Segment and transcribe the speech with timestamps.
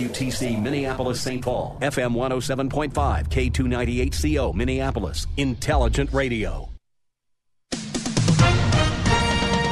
[0.00, 1.44] UTC Minneapolis St.
[1.44, 2.92] Paul, FM 107.5,
[3.28, 6.69] K298CO Minneapolis, Intelligent Radio.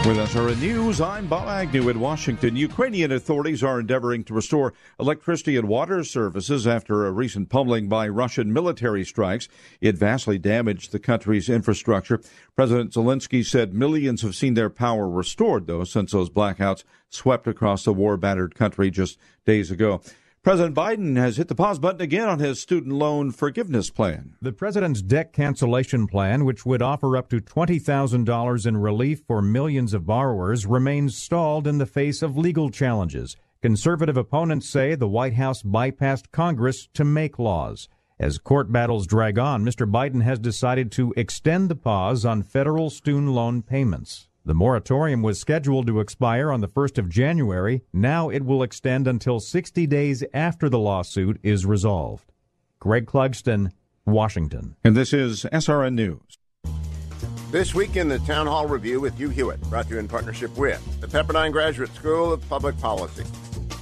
[0.06, 2.56] With SRN News, I'm Bob Agnew in Washington.
[2.56, 8.08] Ukrainian authorities are endeavoring to restore electricity and water services after a recent pummeling by
[8.08, 9.48] Russian military strikes.
[9.82, 12.22] It vastly damaged the country's infrastructure.
[12.56, 17.84] President Zelensky said millions have seen their power restored, though, since those blackouts swept across
[17.84, 20.00] the war battered country just days ago.
[20.44, 24.36] President Biden has hit the pause button again on his student loan forgiveness plan.
[24.40, 29.92] The president's debt cancellation plan, which would offer up to $20,000 in relief for millions
[29.92, 33.36] of borrowers, remains stalled in the face of legal challenges.
[33.62, 37.88] Conservative opponents say the White House bypassed Congress to make laws.
[38.20, 39.90] As court battles drag on, Mr.
[39.90, 44.27] Biden has decided to extend the pause on federal student loan payments.
[44.44, 47.82] The moratorium was scheduled to expire on the 1st of January.
[47.92, 52.32] Now it will extend until 60 days after the lawsuit is resolved.
[52.78, 53.72] Greg Clugston,
[54.06, 54.76] Washington.
[54.84, 56.38] And this is SRN News.
[57.50, 60.54] This week in the Town Hall Review with Hugh Hewitt, brought to you in partnership
[60.56, 63.24] with the Pepperdine Graduate School of Public Policy.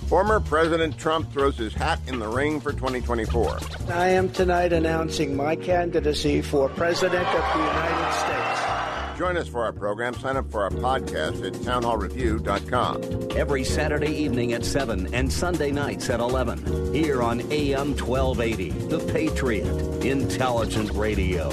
[0.09, 3.59] Former President Trump throws his hat in the ring for 2024.
[3.89, 8.96] I am tonight announcing my candidacy for President of the United States.
[9.17, 10.13] Join us for our program.
[10.15, 13.37] Sign up for our podcast at townhallreview.com.
[13.37, 16.93] Every Saturday evening at 7 and Sunday nights at 11.
[16.93, 21.49] Here on AM 1280, The Patriot, Intelligent Radio.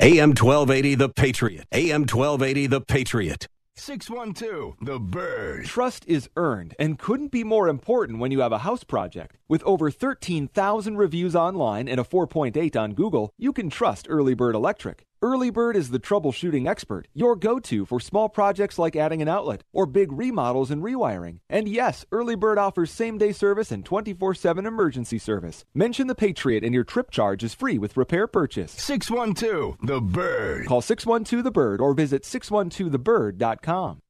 [0.00, 1.66] AM 1280, The Patriot.
[1.72, 3.46] AM 1280, The Patriot.
[3.76, 5.64] 612, The Bird.
[5.66, 9.36] Trust is earned and couldn't be more important when you have a house project.
[9.48, 14.54] With over 13,000 reviews online and a 4.8 on Google, you can trust Early Bird
[14.54, 15.04] Electric.
[15.24, 19.28] Early Bird is the troubleshooting expert, your go to for small projects like adding an
[19.28, 21.38] outlet or big remodels and rewiring.
[21.48, 25.64] And yes, Early Bird offers same day service and 24 7 emergency service.
[25.74, 28.72] Mention the Patriot and your trip charge is free with repair purchase.
[28.72, 30.66] 612 The Bird.
[30.66, 34.00] Call 612 The Bird or visit 612thebird.com.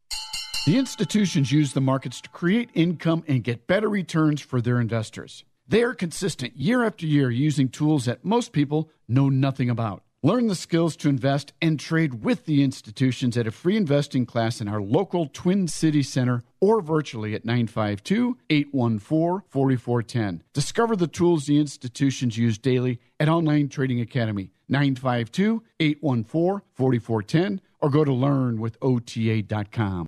[0.64, 5.44] The institutions use the markets to create income and get better returns for their investors.
[5.68, 10.04] They are consistent year after year using tools that most people know nothing about.
[10.24, 14.60] Learn the skills to invest and trade with the institutions at a free investing class
[14.60, 20.44] in our local Twin City Center or virtually at 952 814 4410.
[20.52, 27.90] Discover the tools the institutions use daily at Online Trading Academy 952 814 4410 or
[27.90, 30.06] go to learnwithota.com.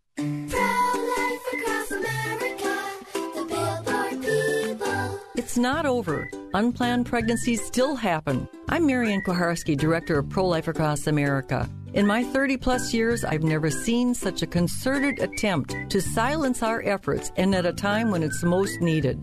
[5.55, 6.29] It's not over.
[6.53, 8.49] Unplanned pregnancies still happen.
[8.69, 11.71] I'm Marianne Kuharski, Director of Pro Life Across America.
[11.93, 16.83] In my 30 plus years, I've never seen such a concerted attempt to silence our
[16.83, 19.23] efforts and at a time when it's most needed.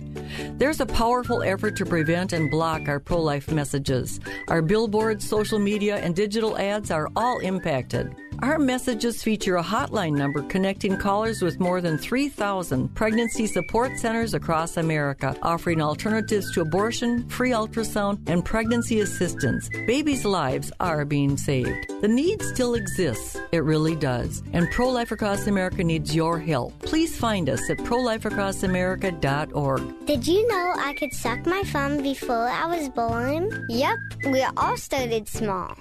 [0.58, 4.22] There's a powerful effort to prevent and block our pro life messages.
[4.47, 8.16] Our billboards, social media, and digital ads are all impacted.
[8.41, 14.34] Our messages feature a hotline number connecting callers with more than 3,000 pregnancy support centers
[14.34, 19.69] across America, offering alternatives to abortion, free ultrasound, and pregnancy assistance.
[19.85, 21.94] Babies' lives are being saved.
[22.02, 23.38] The need still exists.
[23.52, 24.41] It really does.
[24.53, 26.79] And Pro Life Across America needs your help.
[26.79, 30.06] Please find us at prolifeacrossamerica.org.
[30.08, 33.68] Did you know I could suck my thumb before I was born?
[33.69, 35.78] Yep, we all started small.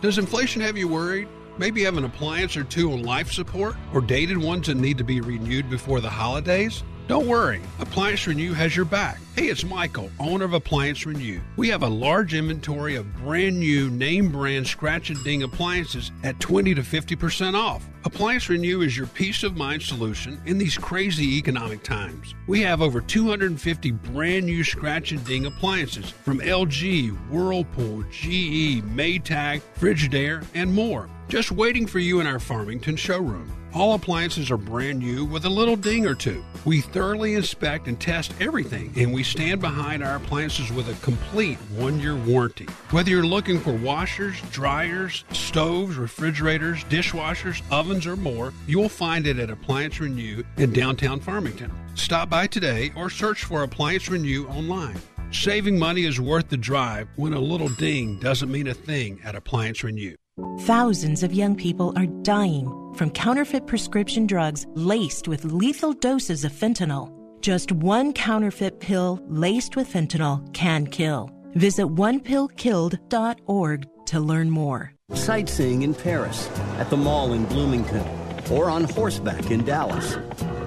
[0.00, 1.26] Does inflation have you worried?
[1.58, 4.96] Maybe you have an appliance or two on life support or dated ones that need
[4.98, 6.84] to be renewed before the holidays?
[7.08, 9.18] Don't worry, Appliance Renew has your back.
[9.34, 11.40] Hey, it's Michael, owner of Appliance Renew.
[11.56, 16.38] We have a large inventory of brand new name brand scratch and ding appliances at
[16.38, 17.88] 20 to 50% off.
[18.08, 22.34] Appliance Renew is your peace of mind solution in these crazy economic times.
[22.46, 29.60] We have over 250 brand new scratch and ding appliances from LG, Whirlpool, GE, Maytag,
[29.78, 31.10] Frigidaire, and more.
[31.28, 33.52] just waiting for you in our Farmington showroom.
[33.74, 36.42] All appliances are brand new with a little ding or two.
[36.64, 41.58] We thoroughly inspect and test everything, and we stand behind our appliances with a complete
[41.76, 42.64] one year warranty.
[42.90, 49.38] Whether you're looking for washers, dryers, stoves, refrigerators, dishwashers, ovens, or more, you'll find it
[49.38, 51.70] at Appliance Renew in downtown Farmington.
[51.94, 54.96] Stop by today or search for Appliance Renew online.
[55.30, 59.34] Saving money is worth the drive when a little ding doesn't mean a thing at
[59.34, 60.16] Appliance Renew.
[60.60, 66.52] Thousands of young people are dying from counterfeit prescription drugs laced with lethal doses of
[66.52, 67.12] fentanyl.
[67.40, 71.30] Just one counterfeit pill laced with fentanyl can kill.
[71.54, 74.92] Visit onepillkilled.org to learn more.
[75.12, 76.48] Sightseeing in Paris,
[76.78, 78.04] at the mall in Bloomington,
[78.50, 80.16] or on horseback in Dallas.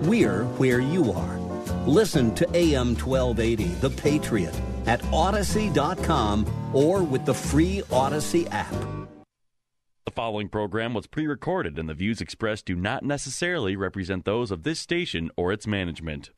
[0.02, 1.40] We're where you are.
[1.86, 8.74] Listen to AM 1280, The Patriot, at Audacy.com or with the free Audacy app.
[10.04, 14.50] The following program was pre recorded, and the views expressed do not necessarily represent those
[14.50, 16.32] of this station or its management.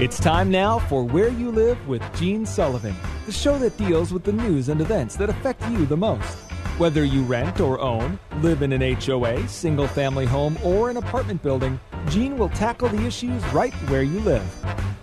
[0.00, 2.94] It's time now for Where You Live with Gene Sullivan,
[3.26, 6.38] the show that deals with the news and events that affect you the most.
[6.78, 11.42] Whether you rent or own, live in an HOA, single family home, or an apartment
[11.42, 14.46] building, Gene will tackle the issues right where you live.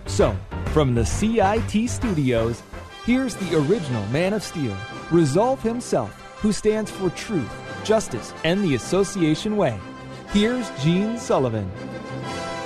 [0.06, 0.34] So,
[0.72, 2.62] from the CIT studios,
[3.08, 4.76] here's the original Man of Steel,
[5.10, 6.10] Resolve himself,
[6.42, 7.50] who stands for truth,
[7.82, 9.80] justice, and the association way.
[10.28, 11.72] Here's Gene Sullivan.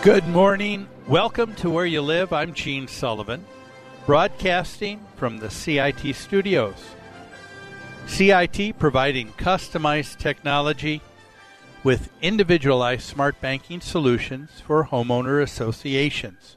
[0.02, 0.88] Good morning.
[1.06, 2.32] Welcome to Where You Live.
[2.32, 3.44] I'm Gene Sullivan,
[4.04, 6.96] broadcasting from the CIT studios.
[8.08, 11.02] CIT providing customized technology
[11.84, 16.56] with individualized smart banking solutions for homeowner associations.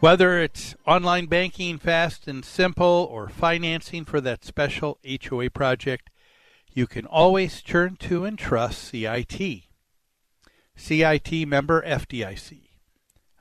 [0.00, 6.08] Whether it's online banking fast and simple or financing for that special HOA project,
[6.72, 9.64] you can always turn to and trust CIT.
[10.76, 12.60] CIT member FDIC.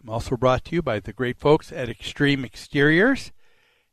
[0.01, 3.31] I'm also brought to you by the great folks at Extreme Exteriors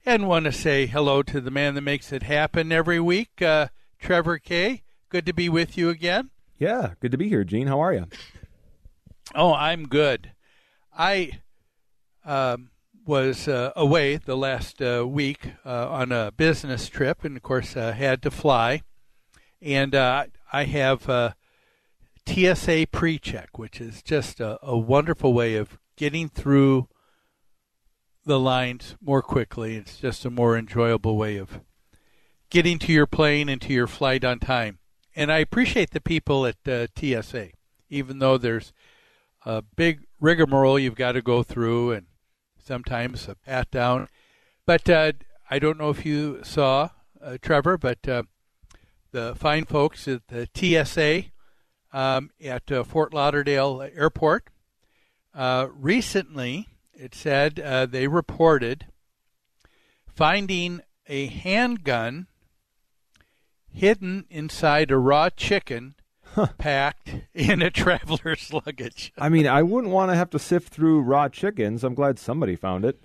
[0.06, 3.68] and want to say hello to the man that makes it happen every week, uh,
[3.98, 4.84] Trevor Kay.
[5.10, 6.30] Good to be with you again.
[6.58, 7.66] Yeah, good to be here, Gene.
[7.66, 8.06] How are you?
[9.34, 10.32] Oh, I'm good.
[10.96, 11.40] I
[12.24, 12.70] um,
[13.06, 17.76] was uh, away the last uh, week uh, on a business trip, and of course,
[17.76, 18.82] uh, had to fly.
[19.60, 21.34] And uh, I have
[22.26, 26.88] TSA pre-check, which is just a, a wonderful way of getting through
[28.24, 29.76] the lines more quickly.
[29.76, 31.60] It's just a more enjoyable way of
[32.50, 34.78] getting to your plane and to your flight on time.
[35.16, 37.50] And I appreciate the people at uh, TSA,
[37.90, 38.72] even though there's
[39.44, 42.06] a big rigmarole you've got to go through and
[42.64, 44.08] sometimes a pat down.
[44.66, 45.12] But uh,
[45.50, 46.90] I don't know if you saw,
[47.22, 48.24] uh, Trevor, but uh,
[49.12, 51.30] the fine folks at the TSA
[51.92, 54.48] um, at uh, Fort Lauderdale Airport
[55.34, 58.86] uh, recently it said uh, they reported
[60.06, 62.26] finding a handgun
[63.72, 65.94] hidden inside a raw chicken
[66.58, 69.12] packed in a traveler's luggage.
[69.18, 71.84] I mean, I wouldn't want to have to sift through raw chickens.
[71.84, 73.02] I'm glad somebody found it.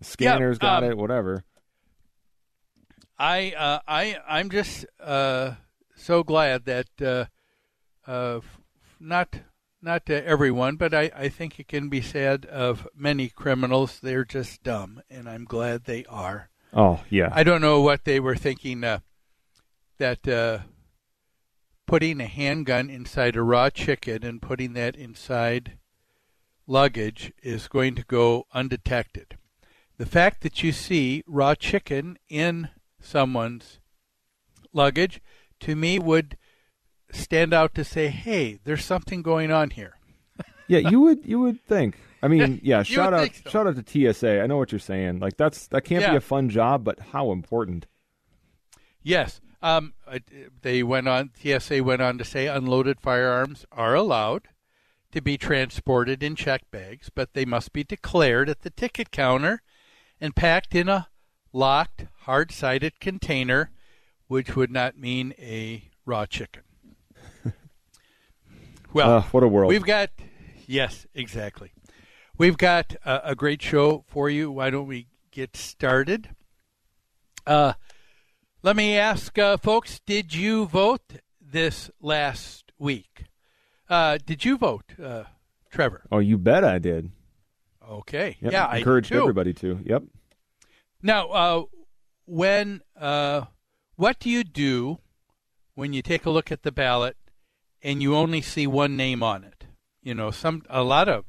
[0.00, 1.44] Scanners Yeah, got um, it, whatever.
[3.18, 5.52] I uh, I I'm just uh,
[5.94, 7.24] so glad that uh,
[8.06, 8.40] uh,
[9.00, 9.40] not
[9.80, 14.24] not to everyone, but I, I think it can be said of many criminals they're
[14.24, 16.50] just dumb, and I'm glad they are.
[16.72, 17.30] Oh, yeah.
[17.32, 18.98] I don't know what they were thinking uh,
[19.98, 20.58] that uh,
[21.86, 25.78] putting a handgun inside a raw chicken and putting that inside
[26.66, 29.38] luggage is going to go undetected.
[29.98, 32.68] The fact that you see raw chicken in
[33.00, 33.78] someone's
[34.72, 35.22] luggage
[35.60, 36.36] to me would
[37.10, 39.94] stand out to say, "Hey, there's something going on here."
[40.68, 41.98] yeah, you would you would think.
[42.22, 43.50] I mean, yeah, shout out so.
[43.50, 44.42] shout out to TSA.
[44.42, 45.20] I know what you're saying.
[45.20, 47.86] Like that's that can't be a fun job, but how important.
[49.02, 49.40] Yes.
[49.66, 49.94] Um,
[50.62, 51.32] they went on.
[51.42, 54.46] TSA went on to say unloaded firearms are allowed
[55.10, 59.62] to be transported in check bags, but they must be declared at the ticket counter
[60.20, 61.08] and packed in a
[61.52, 63.72] locked, hard-sided container,
[64.28, 66.62] which would not mean a raw chicken.
[68.92, 69.68] well, Uh, what a world.
[69.68, 70.10] We've got
[70.68, 71.72] yes, exactly.
[72.38, 74.52] We've got a, a great show for you.
[74.52, 76.28] Why don't we get started?
[77.44, 77.72] Uh,
[78.62, 83.24] let me ask, uh, folks, did you vote this last week?
[83.88, 85.24] Uh, did you vote, uh,
[85.70, 86.04] Trevor?
[86.10, 87.10] Oh, you bet I did.
[87.88, 88.36] Okay.
[88.40, 88.52] Yep.
[88.52, 89.80] Yeah, encouraged everybody to.
[89.84, 90.02] Yep.
[91.02, 91.62] Now, uh,
[92.24, 93.42] when uh,
[93.94, 94.98] what do you do
[95.74, 97.16] when you take a look at the ballot
[97.82, 99.66] and you only see one name on it?
[100.02, 101.24] You know, some a lot of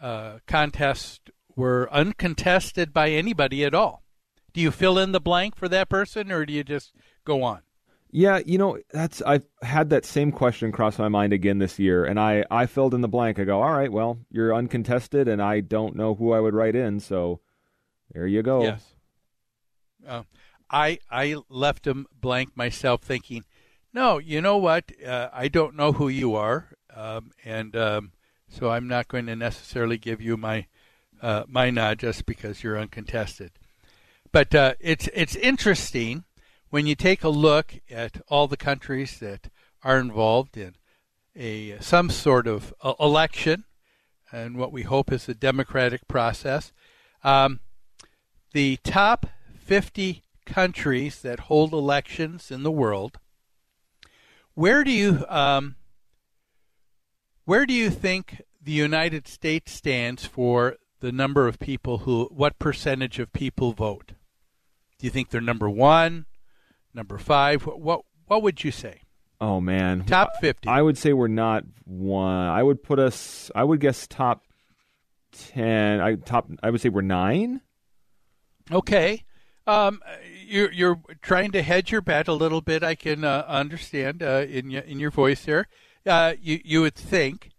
[0.00, 1.20] uh, contests
[1.54, 4.02] were uncontested by anybody at all.
[4.52, 6.92] Do you fill in the blank for that person, or do you just
[7.24, 7.60] go on?
[8.10, 12.04] Yeah, you know, that's I've had that same question cross my mind again this year,
[12.04, 13.38] and I I filled in the blank.
[13.38, 16.74] I go, all right, well, you're uncontested, and I don't know who I would write
[16.74, 17.40] in, so
[18.12, 18.62] there you go.
[18.62, 18.94] Yes.
[20.06, 20.22] Uh,
[20.70, 23.44] I I left them blank myself, thinking,
[23.92, 24.90] no, you know what?
[25.04, 28.12] Uh, I don't know who you are, um, and um,
[28.48, 30.66] so I'm not going to necessarily give you my
[31.20, 33.52] uh, my nod just because you're uncontested.
[34.32, 36.24] But uh, it's it's interesting
[36.70, 39.50] when you take a look at all the countries that
[39.82, 40.74] are involved in
[41.34, 43.64] a some sort of election
[44.30, 46.72] and what we hope is a democratic process.
[47.24, 47.60] Um,
[48.52, 53.18] the top 50 countries that hold elections in the world.
[54.54, 55.76] Where do you um,
[57.44, 62.58] where do you think the United States stands for the number of people who what
[62.58, 64.12] percentage of people vote?
[64.98, 66.26] Do you think they're number one,
[66.92, 67.66] number five?
[67.66, 69.02] What what, what would you say?
[69.40, 70.68] Oh man, top fifty.
[70.68, 72.48] I would say we're not one.
[72.48, 73.50] I would put us.
[73.54, 74.44] I would guess top
[75.32, 76.00] ten.
[76.00, 76.50] I top.
[76.62, 77.60] I would say we're nine.
[78.72, 79.24] Okay.
[79.68, 80.00] Um,
[80.46, 82.82] you're you're trying to hedge your bet a little bit.
[82.82, 85.68] I can uh, understand uh, in your, in your voice there.
[86.04, 87.50] Uh, you you would think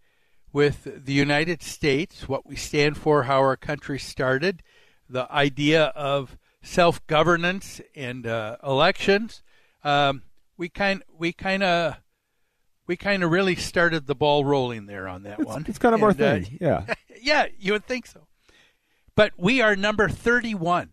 [0.52, 4.62] with the United States, what we stand for, how our country started,
[5.08, 9.42] the idea of self governance and uh, elections.
[9.82, 10.22] Um,
[10.56, 11.96] we kind we kind of
[12.86, 15.64] we kind of really started the ball rolling there on that it's, one.
[15.68, 16.94] It's kind of and, our thing, uh, yeah.
[17.22, 18.26] yeah, you would think so.
[19.14, 20.90] But we are number thirty-one.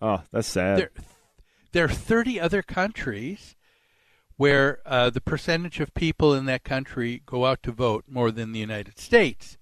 [0.00, 0.78] Oh, that's sad.
[0.78, 0.90] There,
[1.72, 3.56] there are thirty other countries
[4.36, 8.52] where uh, the percentage of people in that country go out to vote more than
[8.52, 9.58] the United States.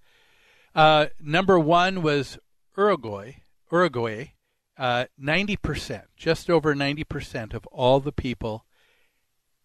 [0.74, 2.38] Uh, number one was
[2.76, 3.32] Uruguay.
[3.72, 4.34] Uruguay,
[4.78, 8.64] uh, ninety percent, just over ninety percent of all the people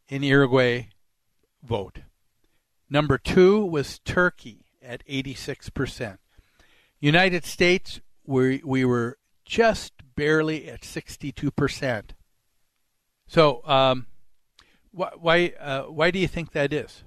[0.08, 0.88] in Uruguay
[1.64, 2.00] vote.
[2.90, 6.20] Number two was Turkey at eighty-six percent.
[7.00, 12.14] United States, we we were just barely at sixty-two percent.
[13.28, 14.08] So, um,
[14.92, 17.04] why why, uh, why do you think that is?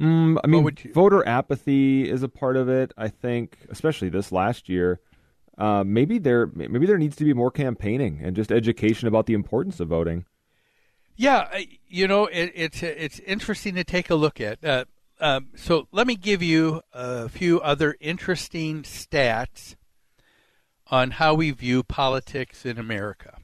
[0.00, 0.92] Mm, I mean, you...
[0.92, 2.92] voter apathy is a part of it.
[2.96, 5.00] I think, especially this last year,
[5.58, 9.34] uh, maybe there maybe there needs to be more campaigning and just education about the
[9.34, 10.24] importance of voting.
[11.16, 11.48] Yeah,
[11.88, 14.64] you know, it, it's it's interesting to take a look at.
[14.64, 14.84] Uh,
[15.20, 19.76] um, so let me give you a few other interesting stats
[20.88, 23.38] on how we view politics in America.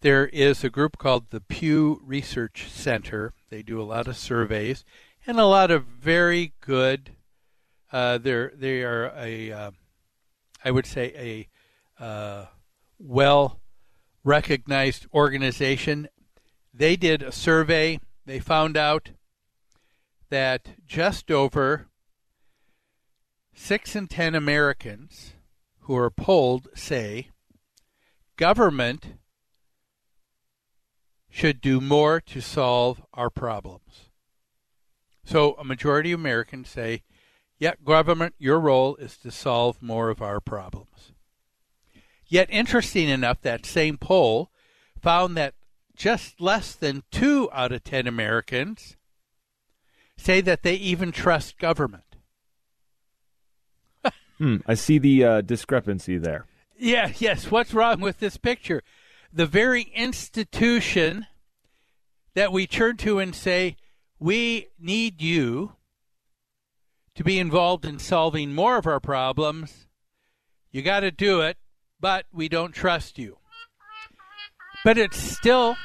[0.00, 3.34] There is a group called the Pew Research Center.
[3.50, 4.84] They do a lot of surveys
[5.26, 7.10] and a lot of very good.
[7.92, 9.70] Uh, they're they are a, uh,
[10.64, 11.48] I would say
[12.00, 12.46] a uh,
[12.98, 13.60] well
[14.24, 16.08] recognized organization.
[16.72, 18.00] They did a survey.
[18.24, 19.10] They found out
[20.30, 21.88] that just over
[23.54, 25.34] six in ten Americans
[25.80, 27.28] who are polled say
[28.36, 29.14] government
[31.28, 34.10] should do more to solve our problems.
[35.24, 37.02] So a majority of Americans say,
[37.62, 41.12] yeah, government, your role is to solve more of our problems.
[42.26, 44.50] Yet, interesting enough, that same poll
[45.00, 45.54] found that
[45.94, 48.96] just less than two out of ten Americans
[50.16, 52.16] say that they even trust government.
[54.38, 56.46] hmm, I see the uh, discrepancy there.
[56.76, 57.48] Yeah, yes.
[57.48, 58.82] What's wrong with this picture?
[59.32, 61.28] The very institution
[62.34, 63.76] that we turn to and say,
[64.18, 65.76] we need you
[67.14, 69.86] to be involved in solving more of our problems.
[70.70, 71.58] You got to do it,
[72.00, 73.38] but we don't trust you.
[74.84, 75.76] But it still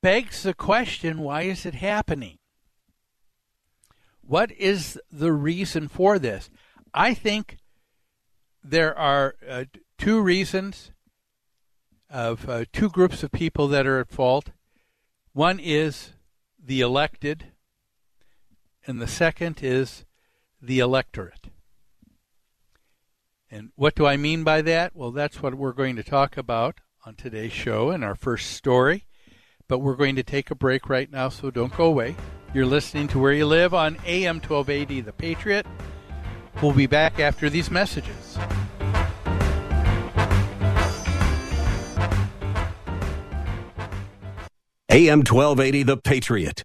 [0.00, 2.38] begs the question why is it happening?
[4.22, 6.50] What is the reason for this?
[6.94, 7.58] I think
[8.62, 9.64] there are uh,
[9.96, 10.92] two reasons
[12.10, 14.50] of uh, two groups of people that are at fault.
[15.32, 16.12] One is
[16.62, 17.46] the elected,
[18.86, 20.04] and the second is
[20.60, 21.50] the electorate.
[23.50, 24.94] And what do I mean by that?
[24.94, 29.06] Well, that's what we're going to talk about on today's show in our first story.
[29.68, 32.16] But we're going to take a break right now, so don't go away.
[32.54, 35.66] You're listening to Where You Live on AM 1280 The Patriot.
[36.62, 38.38] We'll be back after these messages.
[44.90, 46.64] AM 1280, The Patriot.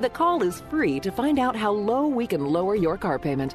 [0.00, 3.54] The call is free to find out how low we can lower your car payment.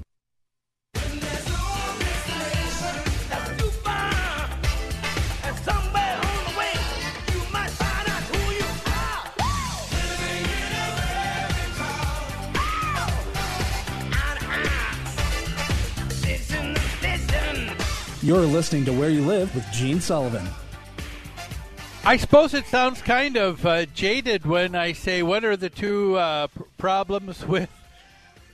[18.23, 20.47] You're listening to Where You Live with Gene Sullivan.
[22.05, 26.17] I suppose it sounds kind of uh, jaded when I say what are the two
[26.17, 27.71] uh, pr- problems with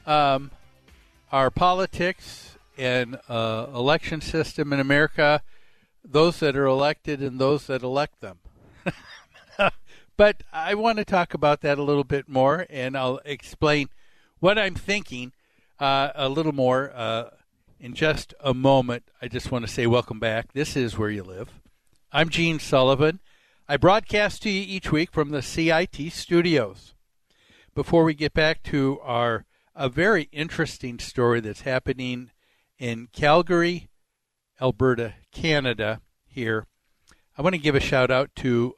[0.06, 0.52] um,
[1.34, 5.42] our politics and uh, election system in America,
[6.02, 8.40] those that are elected and those that elect them.
[10.16, 13.90] but I want to talk about that a little bit more, and I'll explain
[14.40, 15.34] what I'm thinking
[15.78, 17.32] uh, a little more uh,
[17.80, 19.04] in just a moment.
[19.22, 20.54] I just want to say welcome back.
[20.54, 21.50] This is Where You Live.
[22.12, 23.20] I'm Gene Sullivan.
[23.68, 26.96] I broadcast to you each week from the CIT studios.
[27.76, 32.32] Before we get back to our a very interesting story that's happening
[32.80, 33.90] in Calgary,
[34.60, 36.66] Alberta, Canada, here,
[37.38, 38.74] I want to give a shout out to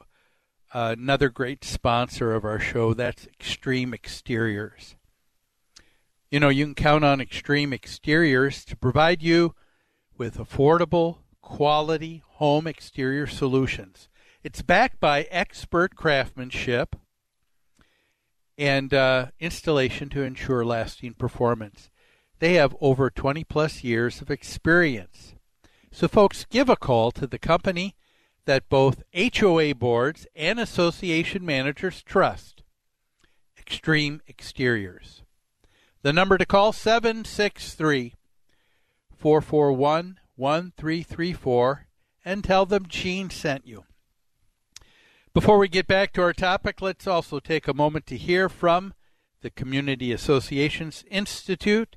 [0.74, 2.92] another great sponsor of our show.
[2.92, 4.96] That's Extreme Exteriors.
[6.30, 9.56] You know, you can count on Extreme Exteriors to provide you
[10.16, 14.08] with affordable, quality home exterior solutions.
[14.44, 16.94] It's backed by expert craftsmanship
[18.56, 21.90] and uh, installation to ensure lasting performance.
[22.38, 25.34] They have over 20 plus years of experience.
[25.90, 27.96] So, folks, give a call to the company
[28.44, 32.62] that both HOA boards and association managers trust
[33.58, 35.19] Extreme Exteriors.
[36.02, 38.14] The number to call 763
[39.14, 41.86] 441 1334
[42.24, 43.84] and tell them Gene sent you.
[45.34, 48.94] Before we get back to our topic, let's also take a moment to hear from
[49.42, 51.96] the Community Associations Institute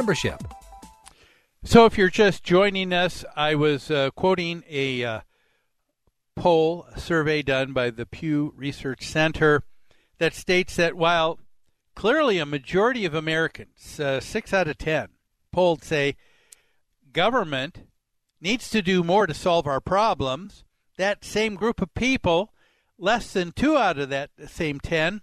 [0.00, 0.42] membership.
[1.62, 5.20] So, if you're just joining us, I was uh, quoting a uh,
[6.34, 9.62] poll survey done by the Pew Research Center
[10.16, 11.38] that states that while
[11.94, 15.08] clearly a majority of Americans, uh, six out of ten,
[15.52, 16.16] polled say
[17.12, 17.82] government
[18.40, 20.64] needs to do more to solve our problems,
[20.96, 22.54] that same group of people,
[22.96, 25.20] less than two out of that same ten,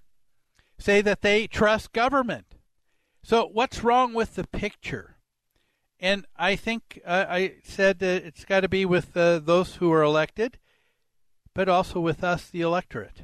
[0.78, 2.57] say that they trust government.
[3.28, 5.18] So, what's wrong with the picture?
[6.00, 9.92] And I think uh, I said that it's got to be with uh, those who
[9.92, 10.60] are elected,
[11.54, 13.24] but also with us, the electorate.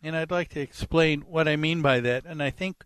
[0.00, 2.24] And I'd like to explain what I mean by that.
[2.24, 2.84] And I think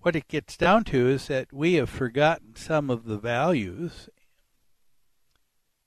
[0.00, 4.08] what it gets down to is that we have forgotten some of the values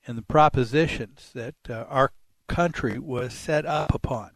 [0.07, 2.13] and the propositions that uh, our
[2.47, 4.31] country was set up upon.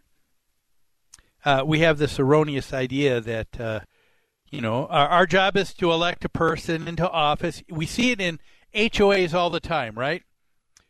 [1.45, 3.79] Uh, we have this erroneous idea that uh,
[4.49, 7.63] you know, our, our job is to elect a person into office.
[7.69, 8.39] We see it in
[8.73, 10.23] HOAs all the time, right?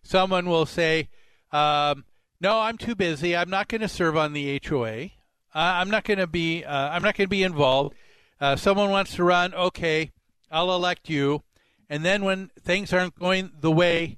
[0.03, 1.09] Someone will say,
[1.51, 2.05] um,
[2.39, 3.35] "No, I'm too busy.
[3.35, 5.05] I'm not going to serve on the HOA.
[5.05, 5.09] Uh,
[5.53, 6.63] I'm not going to be.
[6.63, 7.95] Uh, I'm not going to be involved."
[8.39, 9.53] Uh, someone wants to run.
[9.53, 10.11] Okay,
[10.51, 11.43] I'll elect you.
[11.89, 14.17] And then when things aren't going the way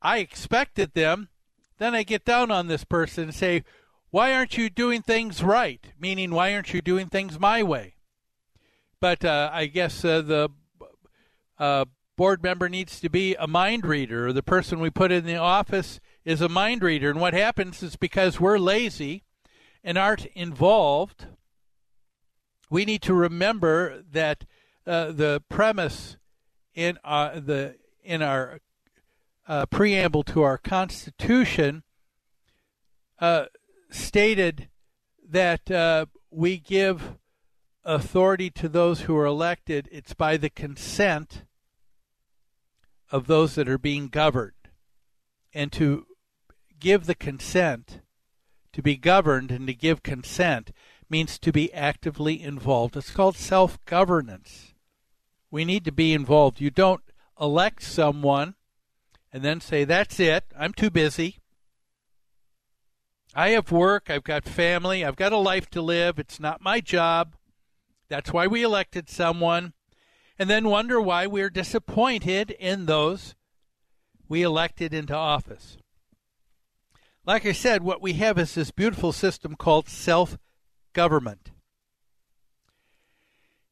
[0.00, 1.28] I expected them,
[1.78, 3.62] then I get down on this person and say,
[4.10, 7.94] "Why aren't you doing things right?" Meaning, why aren't you doing things my way?
[9.00, 10.50] But uh, I guess uh, the
[11.58, 11.86] uh,
[12.16, 15.36] board member needs to be a mind reader, or the person we put in the
[15.36, 17.10] office is a mind reader.
[17.10, 19.24] And what happens is because we're lazy
[19.82, 21.26] and aren't involved,
[22.68, 24.44] we need to remember that
[24.86, 26.18] uh, the premise
[26.74, 28.60] in our, uh, the in our
[29.48, 31.82] uh, preamble to our Constitution
[33.90, 34.68] stated
[35.28, 37.16] that we give
[37.84, 41.44] authority to those who are elected, it's by the consent
[43.10, 44.52] of those that are being governed.
[45.52, 46.06] And to
[46.78, 48.00] give the consent,
[48.72, 50.72] to be governed and to give consent,
[51.08, 52.96] means to be actively involved.
[52.96, 54.74] It's called self governance.
[55.50, 56.60] We need to be involved.
[56.60, 57.02] You don't
[57.40, 58.54] elect someone
[59.32, 61.38] and then say, That's it, I'm too busy.
[63.34, 66.80] I have work, I've got family, I've got a life to live, it's not my
[66.80, 67.36] job.
[68.10, 69.72] That's why we elected someone.
[70.38, 73.34] And then wonder why we're disappointed in those
[74.28, 75.78] we elected into office.
[77.24, 80.36] Like I said, what we have is this beautiful system called self
[80.92, 81.52] government.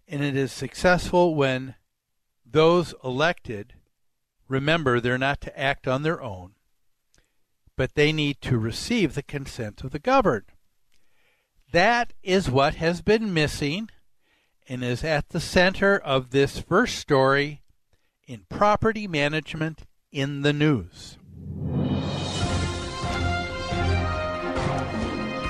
[0.07, 1.75] And it is successful when
[2.47, 3.75] those elected
[4.47, 6.53] remember they're not to act on their own,
[7.77, 10.47] but they need to receive the consent of the governed.
[11.73, 13.91] That is what has been missing
[14.69, 17.63] and is at the center of this first story
[18.27, 21.17] in Property Management in the News.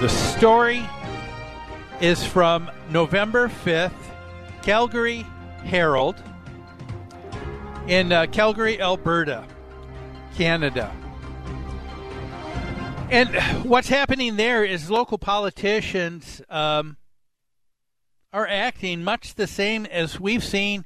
[0.00, 0.88] The story
[2.00, 3.90] is from November 5th,
[4.62, 5.26] Calgary
[5.64, 6.22] Herald,
[7.88, 9.44] in uh, Calgary, Alberta,
[10.37, 10.94] Canada.
[13.11, 13.35] And
[13.68, 16.96] what's happening there is local politicians um,
[18.32, 20.84] are acting much the same as we've seen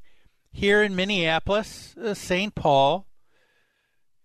[0.53, 2.55] here in Minneapolis, uh, St.
[2.55, 3.07] Paul,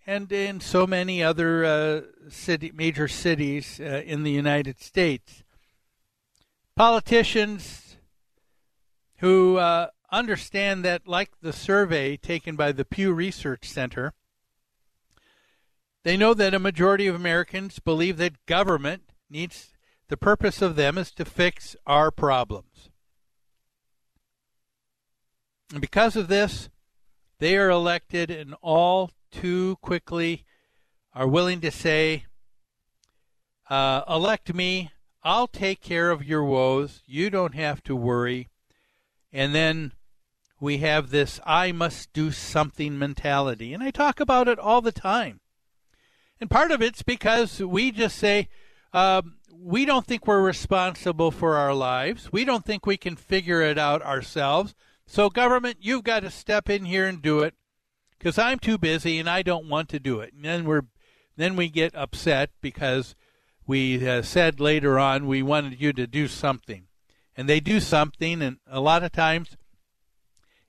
[0.06, 5.43] and in so many other uh, city, major cities uh, in the United States.
[6.75, 7.97] Politicians
[9.17, 14.13] who uh, understand that, like the survey taken by the Pew Research Center,
[16.03, 19.73] they know that a majority of Americans believe that government needs
[20.08, 22.87] the purpose of them is to fix our problems.
[25.71, 26.69] And because of this,
[27.39, 30.45] they are elected and all too quickly
[31.13, 32.25] are willing to say,
[33.69, 34.91] uh, elect me,
[35.23, 38.49] I'll take care of your woes, you don't have to worry.
[39.34, 39.91] And then
[40.60, 43.73] we have this I must do something mentality.
[43.73, 45.41] And I talk about it all the time.
[46.39, 48.47] And part of it's because we just say,
[48.93, 52.32] um, we don't think we're responsible for our lives.
[52.32, 54.75] We don't think we can figure it out ourselves.
[55.08, 57.56] So, government, you've got to step in here and do it
[58.20, 60.34] because I'm too busy and I don't want to do it.
[60.34, 60.84] And then we're
[61.38, 63.15] then we get upset because
[63.65, 66.88] we uh, said later on we wanted you to do something,
[67.36, 69.56] and they do something, and a lot of times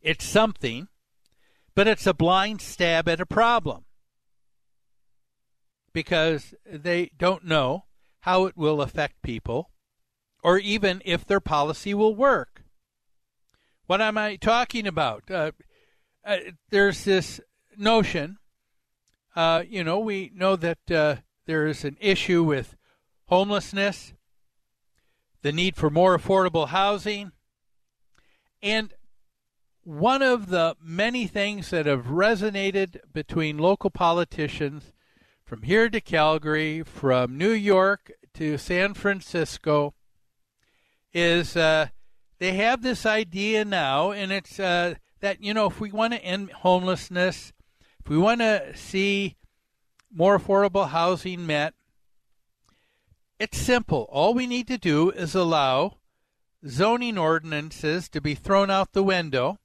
[0.01, 0.89] it's something,
[1.75, 3.87] but it's a blind stab at a problem
[5.93, 7.87] because they don't know
[8.21, 9.71] how it will affect people
[10.43, 12.58] or even if their policy will work.
[13.89, 15.31] What am I talking about?
[15.31, 15.53] Uh,
[16.23, 16.37] uh,
[16.69, 17.41] there's this
[17.75, 18.37] notion,
[19.35, 22.77] uh, you know, we know that uh, there is an issue with
[23.29, 24.13] homelessness,
[25.41, 27.33] the need for more affordable housing,
[28.63, 28.93] and
[29.85, 34.93] one of the many things that have resonated between local politicians
[35.47, 39.95] from here to Calgary, from New York to San Francisco,
[41.15, 41.89] is uh,
[42.39, 46.25] they have this idea now, and it's uh, that, you know, if we want to
[46.25, 47.53] end homelessness,
[48.01, 49.37] if we want to see
[50.13, 51.75] more affordable housing met,
[53.39, 54.09] it's simple.
[54.11, 55.99] All we need to do is allow
[56.67, 59.59] zoning ordinances to be thrown out the window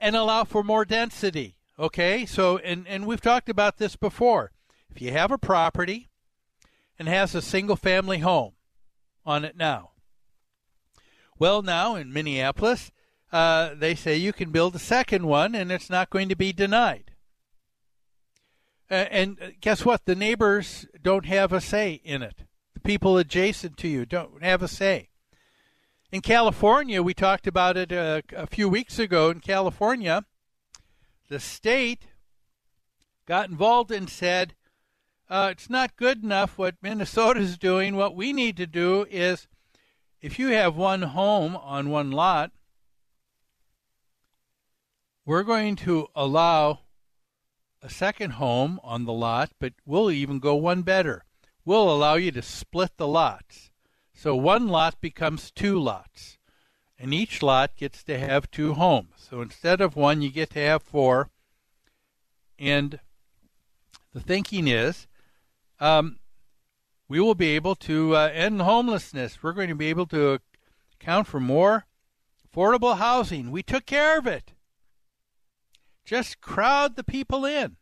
[0.00, 1.56] and allow for more density.
[1.78, 4.52] Okay, so and and we've talked about this before.
[4.90, 6.08] If you have a property
[6.98, 8.52] and has a single family home
[9.24, 9.90] on it now,
[11.38, 12.90] well, now in Minneapolis,
[13.32, 16.52] uh, they say you can build a second one and it's not going to be
[16.52, 17.12] denied.
[18.90, 20.06] Uh, and guess what?
[20.06, 22.44] The neighbors don't have a say in it.
[22.74, 25.10] The people adjacent to you don't have a say.
[26.10, 29.28] In California, we talked about it a, uh, a few weeks ago.
[29.28, 30.24] In California,
[31.28, 32.06] the state
[33.26, 34.54] got involved and said,
[35.28, 37.94] uh, it's not good enough what Minnesota's doing.
[37.94, 39.46] What we need to do is
[40.20, 42.50] if you have one home on one lot,
[45.24, 46.80] we're going to allow
[47.82, 51.24] a second home on the lot, but we'll even go one better.
[51.64, 53.70] We'll allow you to split the lots.
[54.14, 56.38] So one lot becomes two lots,
[56.98, 59.14] and each lot gets to have two homes.
[59.16, 61.30] So instead of one, you get to have four.
[62.58, 62.98] And
[64.12, 65.06] the thinking is
[65.78, 66.18] um,
[67.08, 69.42] we will be able to uh, end homelessness.
[69.42, 70.40] We're going to be able to
[71.00, 71.86] account for more
[72.46, 73.50] affordable housing.
[73.50, 74.52] We took care of it.
[76.04, 77.76] Just crowd the people in.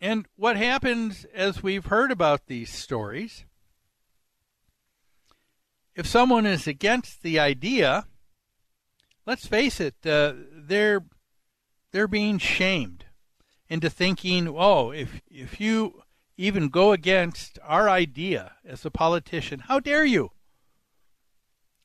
[0.00, 3.44] And what happens as we've heard about these stories,
[5.94, 8.06] if someone is against the idea,
[9.26, 11.04] let's face it, uh, they're
[11.92, 13.04] they're being shamed
[13.72, 16.02] into thinking, oh, if if you
[16.36, 20.32] even go against our idea as a politician, how dare you?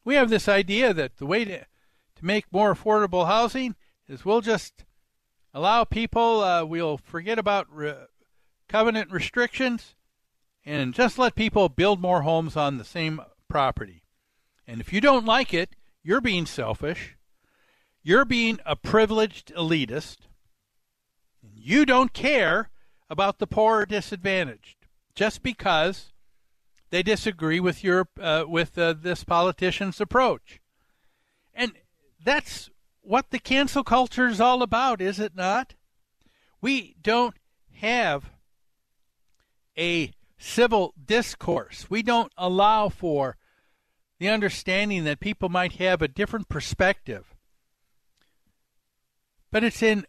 [0.03, 4.41] We have this idea that the way to to make more affordable housing is we'll
[4.41, 4.83] just
[5.53, 7.95] allow people, uh, we'll forget about re-
[8.67, 9.95] covenant restrictions
[10.65, 14.03] and just let people build more homes on the same property.
[14.67, 15.69] And if you don't like it,
[16.03, 17.15] you're being selfish.
[18.03, 20.26] You're being a privileged elitist.
[21.67, 22.69] You don't care
[23.09, 24.77] about the poor or disadvantaged
[25.13, 26.13] just because
[26.91, 30.61] they disagree with your uh, with uh, this politician's approach.
[31.53, 31.73] And
[32.23, 32.69] that's
[33.01, 35.73] what the cancel culture is all about, is it not?
[36.61, 37.35] We don't
[37.81, 38.31] have
[39.77, 41.89] a civil discourse.
[41.89, 43.35] We don't allow for
[44.19, 47.35] the understanding that people might have a different perspective.
[49.51, 50.05] But it's in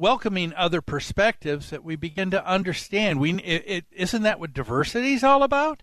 [0.00, 3.20] welcoming other perspectives that we begin to understand.
[3.20, 5.82] We it, it, isn't that what diversity is all about?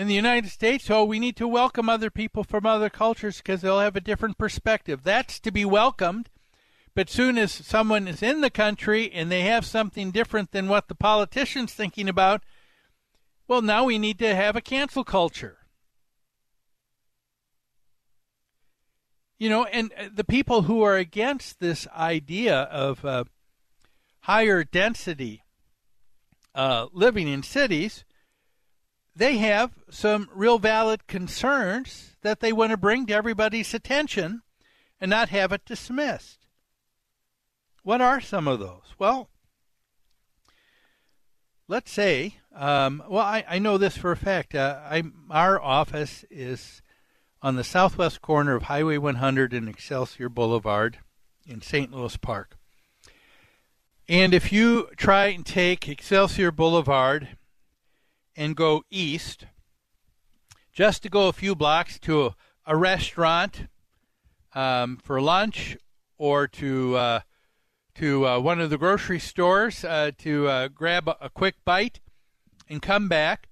[0.00, 3.60] in the United States, oh, we need to welcome other people from other cultures because
[3.60, 5.02] they'll have a different perspective.
[5.02, 6.30] That's to be welcomed.
[6.94, 10.88] But soon as someone is in the country and they have something different than what
[10.88, 12.42] the politician's thinking about,
[13.46, 15.58] well, now we need to have a cancel culture.
[19.40, 23.24] You know, and uh, the people who are against this idea of uh,
[24.20, 25.42] higher density
[26.54, 28.04] uh, living in cities
[29.14, 34.42] they have some real valid concerns that they want to bring to everybody's attention
[35.00, 36.46] and not have it dismissed.
[37.82, 38.94] What are some of those?
[38.98, 39.28] Well,
[41.66, 44.54] let's say, um, well, I, I, know this for a fact.
[44.54, 46.82] Uh, our office is
[47.42, 50.98] on the southwest corner of Highway 100 and Excelsior Boulevard
[51.46, 51.92] in St.
[51.92, 52.56] Louis Park.
[54.08, 57.28] And if you try and take Excelsior Boulevard
[58.36, 59.46] and go east,
[60.72, 63.68] just to go a few blocks to a, a restaurant
[64.54, 65.76] um, for lunch
[66.18, 67.20] or to uh,
[67.94, 72.00] to uh, one of the grocery stores uh, to uh, grab a, a quick bite
[72.68, 73.49] and come back.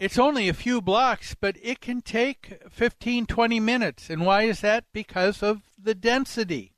[0.00, 4.08] It's only a few blocks, but it can take 15, 20 minutes.
[4.08, 4.86] And why is that?
[4.94, 6.72] Because of the density.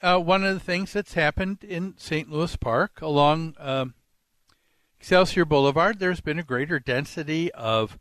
[0.00, 2.30] Uh, one of the things that's happened in St.
[2.30, 3.94] Louis Park along um,
[5.00, 7.98] Excelsior Boulevard, there's been a greater density of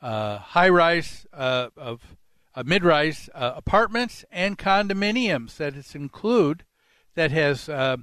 [0.00, 2.16] uh, high-rise, uh, of
[2.54, 6.62] uh, mid-rise uh, apartments and condominiums that include
[7.16, 7.96] that has uh,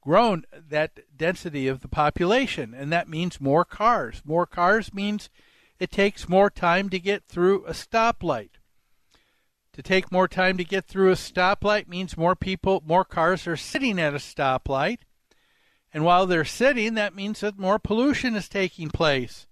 [0.00, 4.22] grown that density of the population, and that means more cars.
[4.24, 5.28] More cars means
[5.78, 8.50] it takes more time to get through a stoplight.
[9.74, 13.56] To take more time to get through a stoplight means more people, more cars are
[13.56, 14.98] sitting at a stoplight,
[15.92, 19.46] and while they're sitting, that means that more pollution is taking place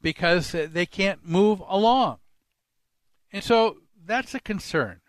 [0.00, 2.18] because they can't move along.
[3.32, 5.00] And so that's a concern.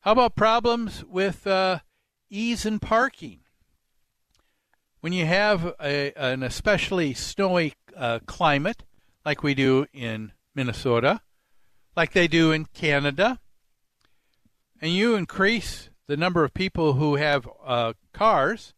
[0.00, 1.80] How about problems with uh,
[2.30, 3.40] ease in parking?
[5.00, 8.84] When you have a, an especially snowy uh, climate,
[9.24, 11.20] like we do in Minnesota,
[11.96, 13.40] like they do in Canada,
[14.80, 18.74] and you increase the number of people who have uh, cars,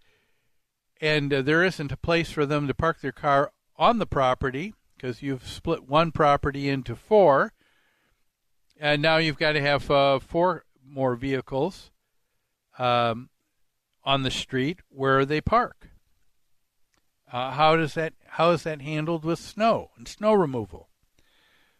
[1.00, 4.74] and uh, there isn't a place for them to park their car on the property
[4.94, 7.52] because you've split one property into four,
[8.78, 11.90] and now you've got to have uh, four more vehicles
[12.78, 13.28] um,
[14.04, 15.88] on the street where they park.
[17.32, 20.88] Uh, how does that how is that handled with snow and snow removal?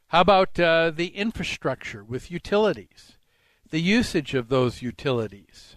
[0.09, 3.17] How about uh, the infrastructure with utilities?
[3.73, 5.77] the usage of those utilities,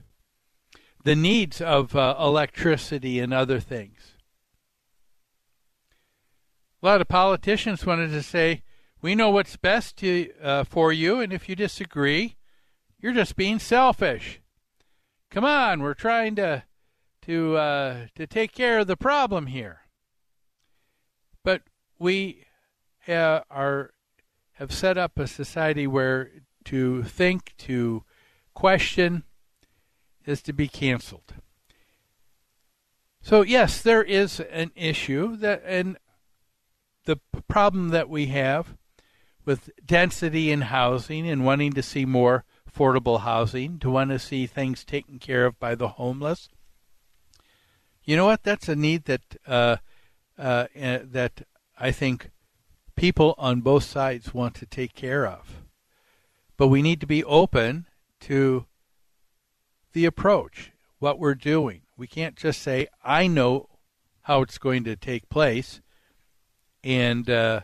[1.05, 4.17] the needs of uh, electricity and other things.
[6.83, 8.63] A lot of politicians wanted to say,
[9.01, 12.35] we know what's best to, uh, for you, and if you disagree,
[12.99, 14.41] you're just being selfish.
[15.29, 16.63] Come on, we're trying to
[17.23, 19.81] to uh, to take care of the problem here.
[21.43, 21.63] But
[21.99, 22.45] we
[23.07, 23.91] uh, are
[24.53, 26.31] have set up a society where
[26.65, 28.03] to think, to
[28.53, 29.23] question,
[30.25, 31.35] is to be canceled.
[33.21, 35.97] So yes, there is an issue that and
[37.05, 38.75] the problem that we have
[39.45, 44.45] with density in housing and wanting to see more affordable housing, to want to see
[44.45, 46.49] things taken care of by the homeless.
[48.03, 48.43] You know what?
[48.43, 49.77] That's a need that uh,
[50.37, 52.29] uh, eh, that I think
[52.95, 55.61] people on both sides want to take care of.
[56.57, 57.87] But we need to be open
[58.21, 58.65] to
[59.93, 61.81] the approach, what we're doing.
[61.97, 63.69] We can't just say, I know
[64.23, 65.81] how it's going to take place
[66.83, 67.61] and uh,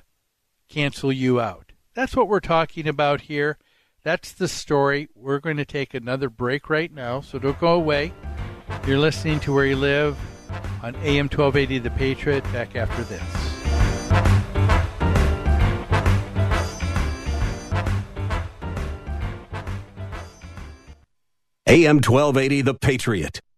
[0.69, 1.71] cancel you out.
[1.93, 3.57] That's what we're talking about here.
[4.03, 5.09] That's the story.
[5.13, 8.13] We're going to take another break right now, so don't go away.
[8.87, 10.17] You're listening to Where You Live
[10.81, 12.43] on AM 1280 The Patriot.
[12.45, 13.21] Back after this.
[21.67, 23.39] AM 1280, The Patriot.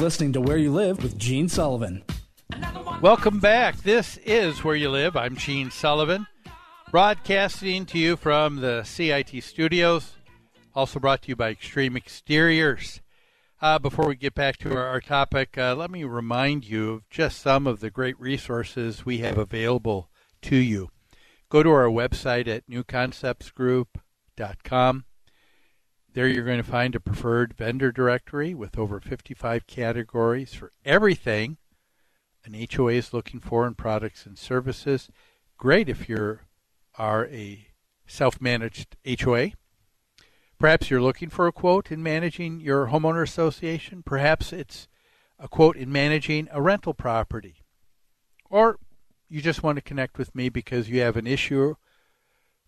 [0.00, 2.02] Listening to Where You Live with Gene Sullivan.
[3.02, 3.76] Welcome back.
[3.82, 5.14] This is Where You Live.
[5.14, 6.26] I'm Gene Sullivan,
[6.90, 10.14] broadcasting to you from the CIT studios,
[10.74, 13.02] also brought to you by Extreme Exteriors.
[13.60, 17.06] Uh, before we get back to our, our topic, uh, let me remind you of
[17.10, 20.08] just some of the great resources we have available
[20.40, 20.88] to you.
[21.50, 25.04] Go to our website at newconceptsgroup.com.
[26.12, 31.58] There you're going to find a preferred vendor directory with over 55 categories for everything
[32.44, 35.08] an HOA is looking for in products and services.
[35.56, 36.38] Great if you
[36.96, 37.68] are a
[38.06, 39.50] self-managed HOA.
[40.58, 44.02] Perhaps you're looking for a quote in managing your homeowner association.
[44.02, 44.88] Perhaps it's
[45.38, 47.56] a quote in managing a rental property.
[48.48, 48.78] Or
[49.28, 51.74] you just want to connect with me because you have an issue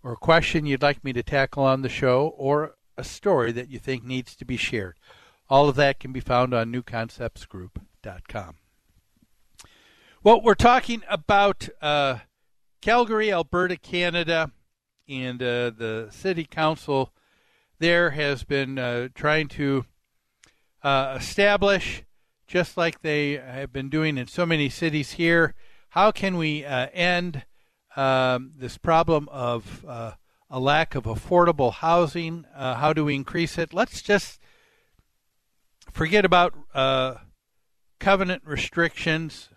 [0.02, 3.68] or a question you'd like me to tackle on the show or a story that
[3.68, 4.96] you think needs to be shared.
[5.50, 8.54] All of that can be found on newconceptsgroup.com.
[10.22, 12.18] Well, we're talking about uh,
[12.80, 14.52] Calgary, Alberta, Canada,
[15.08, 17.12] and uh, the city council
[17.80, 19.84] there has been uh, trying to
[20.84, 22.04] uh, establish,
[22.46, 25.54] just like they have been doing in so many cities here,
[25.90, 27.42] how can we uh, end
[27.96, 30.12] um, this problem of uh,
[30.52, 32.44] a lack of affordable housing.
[32.54, 33.72] Uh, how do we increase it?
[33.72, 34.38] Let's just
[35.90, 37.14] forget about uh,
[37.98, 39.48] covenant restrictions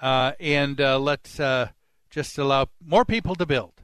[0.00, 1.68] uh, and uh, let's uh,
[2.08, 3.82] just allow more people to build.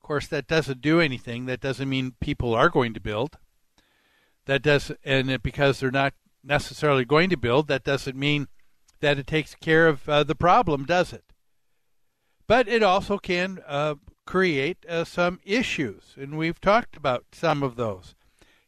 [0.00, 1.44] Of course, that doesn't do anything.
[1.44, 3.36] That doesn't mean people are going to build.
[4.46, 8.48] That does, and because they're not necessarily going to build, that doesn't mean
[9.00, 11.24] that it takes care of uh, the problem, does it?
[12.46, 13.58] But it also can
[14.26, 18.14] create uh, some issues, and we've talked about some of those.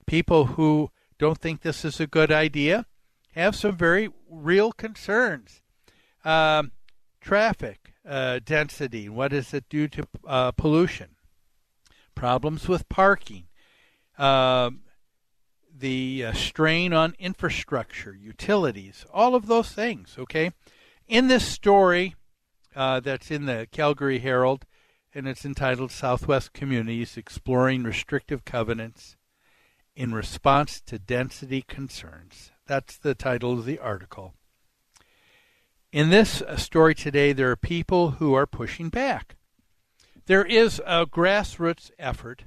[0.06, 2.86] People who don't think this is a good idea
[3.32, 5.60] have some very real concerns.
[6.24, 6.72] Um,
[7.20, 11.16] traffic uh, density, what does it do to uh, pollution?
[12.14, 13.44] Problems with parking.
[14.16, 14.80] Um,
[15.76, 20.52] the uh, strain on infrastructure, utilities, all of those things, okay?
[21.06, 22.16] In this story
[22.74, 24.64] uh, that's in the Calgary Herald,
[25.14, 29.16] and it's entitled Southwest Communities Exploring Restrictive Covenants
[29.96, 32.52] in Response to Density Concerns.
[32.66, 34.34] That's the title of the article.
[35.90, 39.36] In this uh, story today, there are people who are pushing back.
[40.26, 42.44] there is a grassroots effort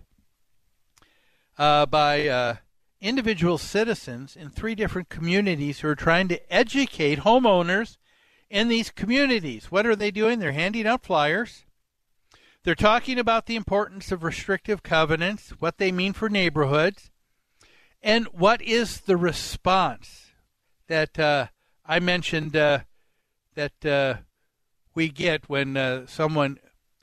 [1.57, 2.55] uh, by uh,
[3.01, 7.97] individual citizens in three different communities who are trying to educate homeowners
[8.51, 9.71] in these communities.
[9.71, 10.37] What are they doing?
[10.37, 11.65] They're handing out flyers.
[12.63, 17.09] They're talking about the importance of restrictive covenants, what they mean for neighborhoods,
[18.03, 20.31] and what is the response
[20.87, 21.47] that uh,
[21.85, 22.79] I mentioned uh,
[23.55, 24.21] that uh,
[24.93, 26.59] we get when uh, someone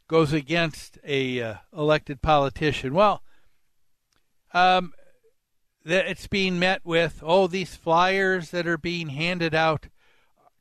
[0.06, 2.94] goes against a uh, elected politician.
[2.94, 3.22] Well,
[4.54, 4.92] um,
[5.84, 9.88] it's being met with oh these flyers that are being handed out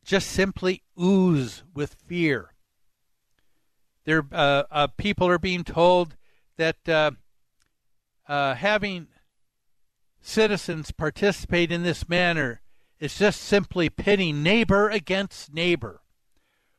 [0.03, 2.53] just simply ooze with fear.
[4.07, 6.15] There, uh, uh, people are being told
[6.55, 7.11] that uh,
[8.25, 9.07] uh, having
[10.21, 12.61] citizens participate in this manner
[13.01, 15.99] is just simply pitting neighbor against neighbor.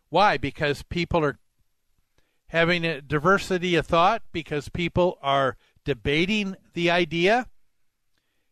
[0.08, 0.38] Why?
[0.38, 1.38] Because people are
[2.46, 7.46] having a diversity of thought, because people are debating the idea.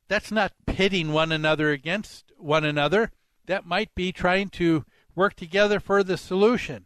[0.07, 3.11] That's not pitting one another against one another.
[3.47, 6.85] That might be trying to work together for the solution.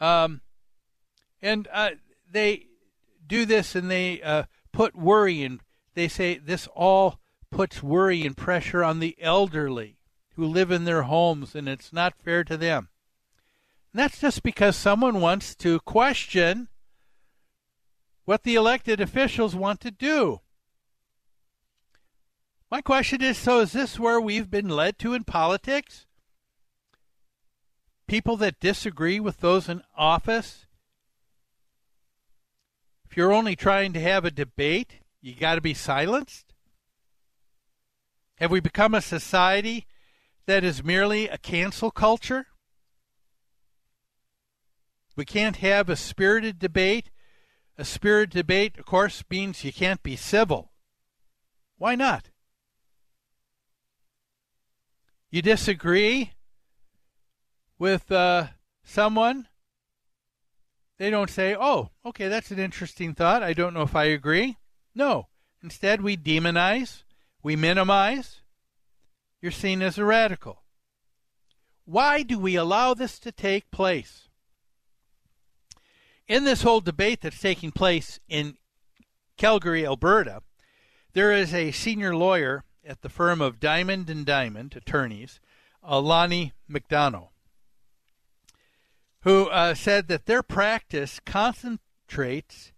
[0.00, 0.40] Um,
[1.42, 1.90] and uh,
[2.30, 2.66] they
[3.26, 5.60] do this and they uh, put worry and
[5.94, 7.20] they say this all
[7.50, 9.98] puts worry and pressure on the elderly
[10.36, 12.88] who live in their homes and it's not fair to them.
[13.92, 16.68] And that's just because someone wants to question
[18.24, 20.40] what the elected officials want to do.
[22.70, 26.06] My question is so is this where we've been led to in politics?
[28.10, 30.66] People that disagree with those in office?
[33.08, 36.52] If you're only trying to have a debate, you got to be silenced?
[38.38, 39.86] Have we become a society
[40.46, 42.48] that is merely a cancel culture?
[45.14, 47.12] We can't have a spirited debate.
[47.78, 50.72] A spirited debate, of course, means you can't be civil.
[51.78, 52.30] Why not?
[55.30, 56.32] You disagree
[57.80, 58.46] with uh,
[58.84, 59.48] someone,
[60.98, 63.42] they don't say, oh, okay, that's an interesting thought.
[63.42, 64.58] I don't know if I agree.
[64.94, 65.28] No.
[65.62, 67.02] Instead, we demonize,
[67.42, 68.42] we minimize.
[69.40, 70.62] You're seen as a radical.
[71.86, 74.28] Why do we allow this to take place?
[76.28, 78.58] In this whole debate that's taking place in
[79.38, 80.42] Calgary, Alberta,
[81.14, 85.40] there is a senior lawyer at the firm of Diamond and Diamond attorneys,
[85.82, 87.29] Lonnie McDonough,
[89.22, 92.72] who uh, said that their practice concentrates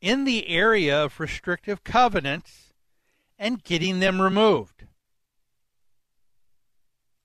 [0.00, 2.72] in the area of restrictive covenants
[3.38, 4.86] and getting them removed.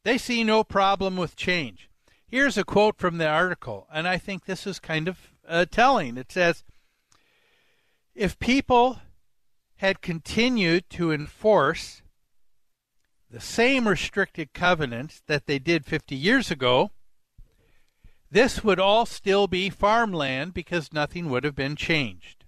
[0.04, 1.90] They see no problem with change.
[2.28, 5.18] Here's a quote from the article, and I think this is kind of
[5.48, 6.18] uh, telling.
[6.18, 6.64] It says
[8.14, 9.00] if people
[9.78, 12.02] had continued to enforce
[13.30, 16.92] the same restricted covenants that they did 50 years ago,
[18.36, 22.44] this would all still be farmland because nothing would have been changed.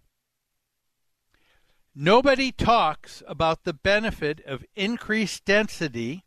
[1.95, 6.25] Nobody talks about the benefit of increased density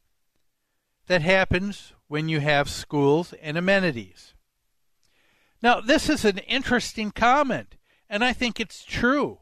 [1.08, 4.32] that happens when you have schools and amenities.
[5.62, 7.76] Now, this is an interesting comment,
[8.08, 9.40] and I think it's true.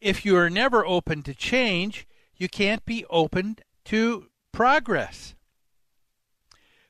[0.00, 5.36] If you are never open to change, you can't be open to progress.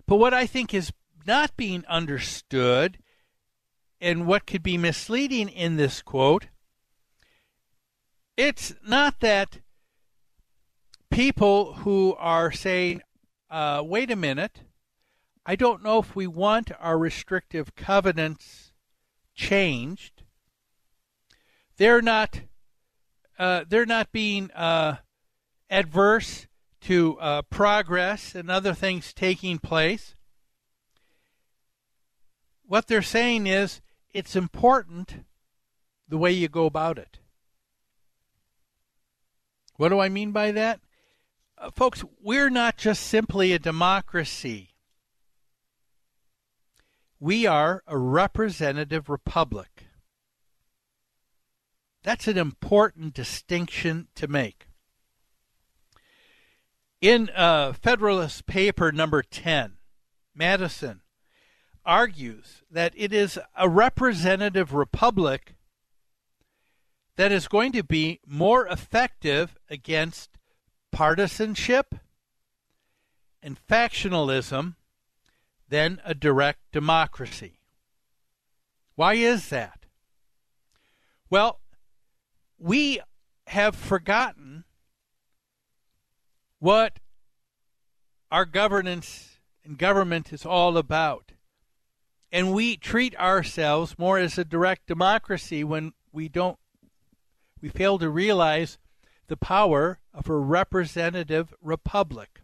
[0.06, 0.90] But what I think is
[1.26, 2.98] not being understood
[4.00, 6.46] and what could be misleading in this quote,
[8.36, 9.60] it's not that
[11.10, 13.00] people who are saying,
[13.50, 14.60] uh, wait a minute,
[15.46, 18.72] I don't know if we want our restrictive covenants
[19.34, 20.22] changed.
[21.76, 22.42] They're not.
[23.36, 24.98] Uh, they're not being uh,
[25.68, 26.46] adverse
[26.82, 30.14] to uh, progress and other things taking place.
[32.74, 33.80] What they're saying is
[34.12, 35.24] it's important
[36.08, 37.20] the way you go about it.
[39.76, 40.80] What do I mean by that?
[41.56, 44.70] Uh, folks, we're not just simply a democracy.
[47.20, 49.86] We are a representative republic.
[52.02, 54.66] That's an important distinction to make.
[57.00, 59.74] In uh, Federalist Paper number 10,
[60.34, 61.02] Madison
[61.84, 65.54] argues that it is a representative republic
[67.16, 70.30] that is going to be more effective against
[70.90, 71.94] partisanship
[73.42, 74.74] and factionalism
[75.68, 77.60] than a direct democracy.
[78.94, 79.86] Why is that?
[81.30, 81.60] Well,
[82.58, 83.00] we
[83.48, 84.64] have forgotten
[86.58, 86.98] what
[88.30, 91.33] our governance and government is all about.
[92.34, 96.58] And we treat ourselves more as a direct democracy when we don't
[97.62, 98.76] we fail to realize
[99.28, 102.40] the power of a representative republic.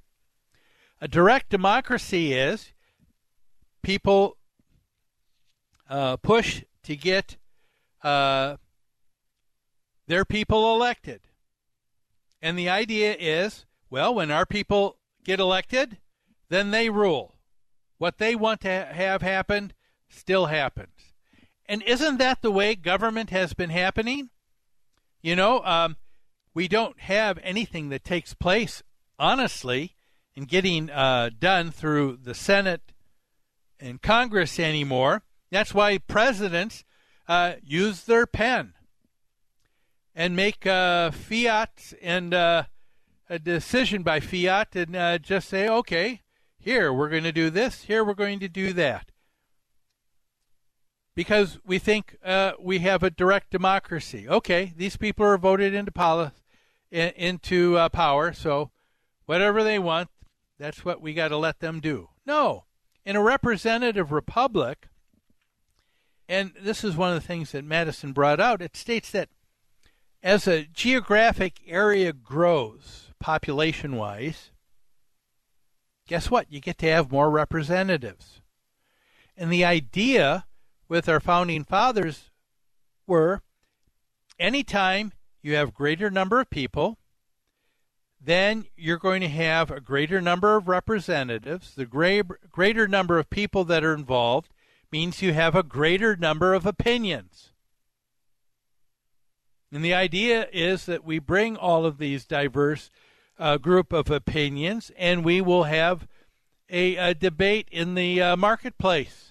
[1.01, 2.73] A direct democracy is
[3.83, 4.37] people
[5.89, 7.37] uh, push to get
[8.05, 8.59] uh,
[10.07, 11.23] their people elected.
[12.41, 15.99] And the idea is well, when our people get elected,
[16.49, 17.35] then they rule.
[17.99, 19.73] What they want to have happen
[20.11, 21.15] still happens.
[21.67, 24.31] And isn't that the way government has been happening?
[25.23, 25.97] You know, um,
[26.53, 28.83] we don't have anything that takes place,
[29.19, 29.95] honestly,
[30.35, 32.93] in getting uh, done through the Senate
[33.79, 35.23] and Congress anymore.
[35.51, 36.85] That's why presidents
[37.29, 38.75] uh, use their pen
[40.15, 42.65] and make uh, fiat and uh,
[43.29, 46.23] a decision by fiat and uh, just say, okay,
[46.59, 49.13] here we're going to do this, here we're going to do that.
[51.15, 54.29] Because we think uh, we have a direct democracy.
[54.29, 56.31] Okay, these people are voted into, poli-
[56.91, 58.71] in, into uh, power, so
[59.27, 60.09] whatever they want,
[60.59, 62.09] that's what we got to let them do.
[62.27, 62.65] No.
[63.05, 64.89] In a representative republic,
[66.29, 69.31] and this is one of the things that Madison brought out, it states that
[70.23, 74.51] as a geographic area grows, population wise,
[76.07, 76.53] guess what?
[76.53, 78.41] You get to have more representatives.
[79.37, 80.45] And the idea
[80.91, 82.31] with our founding fathers
[83.07, 83.41] were
[84.39, 86.99] anytime you have greater number of people,
[88.21, 91.75] then you're going to have a greater number of representatives.
[91.77, 94.53] The greater number of people that are involved
[94.93, 97.53] means you have a greater number of opinions.
[99.73, 102.91] And the idea is that we bring all of these diverse
[103.39, 106.09] uh, group of opinions and we will have
[106.69, 109.30] a, a debate in the uh, marketplace.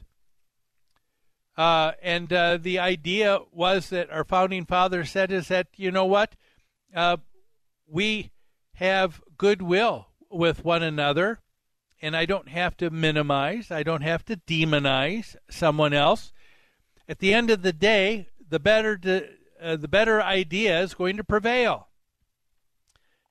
[1.59, 6.05] Uh, and uh, the idea was that our founding father said is that, you know
[6.05, 6.37] what?
[6.95, 7.17] Uh,
[7.85, 8.31] we
[8.75, 11.39] have goodwill with one another,
[12.01, 16.31] and I don't have to minimize, I don't have to demonize someone else.
[17.09, 19.27] At the end of the day, the better de-
[19.61, 21.89] uh, the better idea is going to prevail.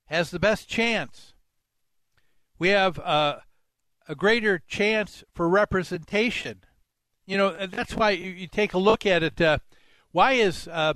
[0.09, 1.33] Has the best chance.
[2.59, 3.37] We have uh,
[4.07, 6.65] a greater chance for representation.
[7.29, 9.39] You know, that's why you, you take a look at it.
[9.39, 9.59] Uh,
[10.13, 10.95] why is uh,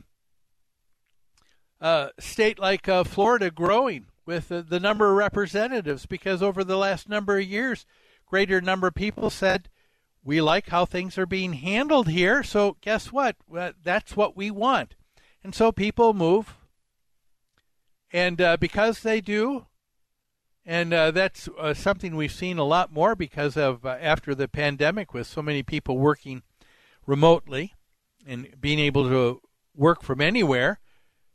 [1.78, 6.06] a state like uh, Florida growing with the number of representatives?
[6.06, 7.84] Because over the last number of years,
[8.24, 9.68] greater number of people said,
[10.24, 12.42] we like how things are being handled here.
[12.42, 13.36] So guess what?
[13.84, 14.94] That's what we want.
[15.44, 16.54] And so people move.
[18.10, 19.66] And uh, because they do,
[20.64, 24.48] and uh, that's uh, something we've seen a lot more because of uh, after the
[24.48, 26.42] pandemic with so many people working
[27.06, 27.74] remotely
[28.26, 29.40] and being able to
[29.74, 30.78] work from anywhere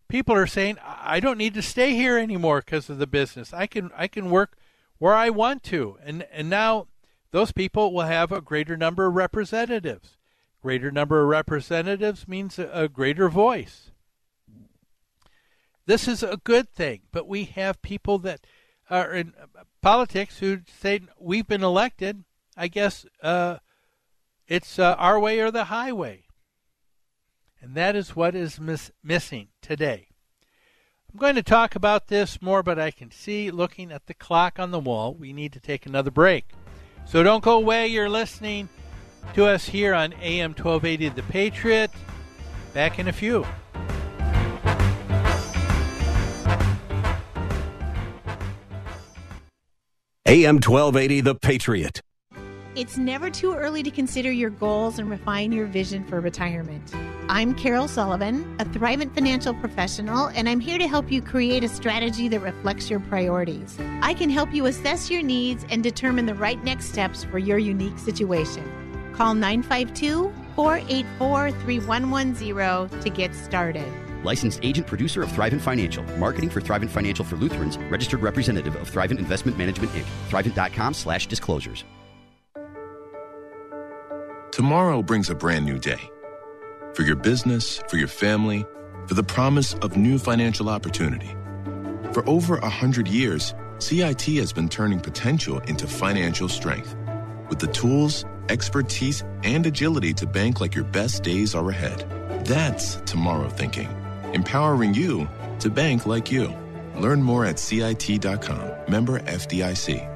[0.08, 3.54] people are saying I don't need to stay here anymore because of the business.
[3.54, 4.58] I can I can work
[4.98, 5.98] where I want to.
[6.04, 6.88] And and now
[7.32, 10.18] those people will have a greater number of representatives.
[10.62, 13.92] Greater number of representatives means a, a greater voice.
[15.86, 18.46] This is a good thing, but we have people that
[18.90, 19.34] are in
[19.82, 22.24] politics who say we've been elected.
[22.56, 23.58] I guess uh,
[24.48, 26.24] it's uh, our way or the highway.
[27.62, 30.08] And that is what is miss- missing today.
[31.12, 34.60] I'm going to talk about this more, but I can see looking at the clock
[34.60, 36.52] on the wall, we need to take another break.
[37.06, 37.88] So don't go away.
[37.88, 38.70] You're listening
[39.34, 41.92] to us here on AM 1280 The Patriot.
[42.74, 43.46] Back in a few.
[50.30, 52.02] AM 1280 The Patriot.
[52.76, 56.94] It's never too early to consider your goals and refine your vision for retirement.
[57.30, 61.70] I'm Carol Sullivan, a Thrivent financial professional, and I'm here to help you create a
[61.70, 63.78] strategy that reflects your priorities.
[64.02, 67.58] I can help you assess your needs and determine the right next steps for your
[67.58, 69.14] unique situation.
[69.14, 74.07] Call 952 484 3110 to get started.
[74.28, 76.04] Licensed agent producer of Thrivent Financial.
[76.18, 77.78] Marketing for Thrivent Financial for Lutherans.
[77.90, 80.06] Registered representative of Thrivent Investment Management Inc.
[80.30, 81.84] Thrivent.com slash disclosures.
[84.52, 86.02] Tomorrow brings a brand new day.
[86.94, 88.66] For your business, for your family,
[89.08, 91.34] for the promise of new financial opportunity.
[92.12, 96.96] For over a hundred years, CIT has been turning potential into financial strength
[97.50, 102.06] with the tools expertise, and agility to bank like your best days are ahead.
[102.46, 103.90] That's tomorrow thinking,
[104.34, 105.28] empowering you
[105.60, 106.54] to bank like you.
[106.98, 108.72] Learn more at CIT.com.
[108.88, 110.14] Member FDIC.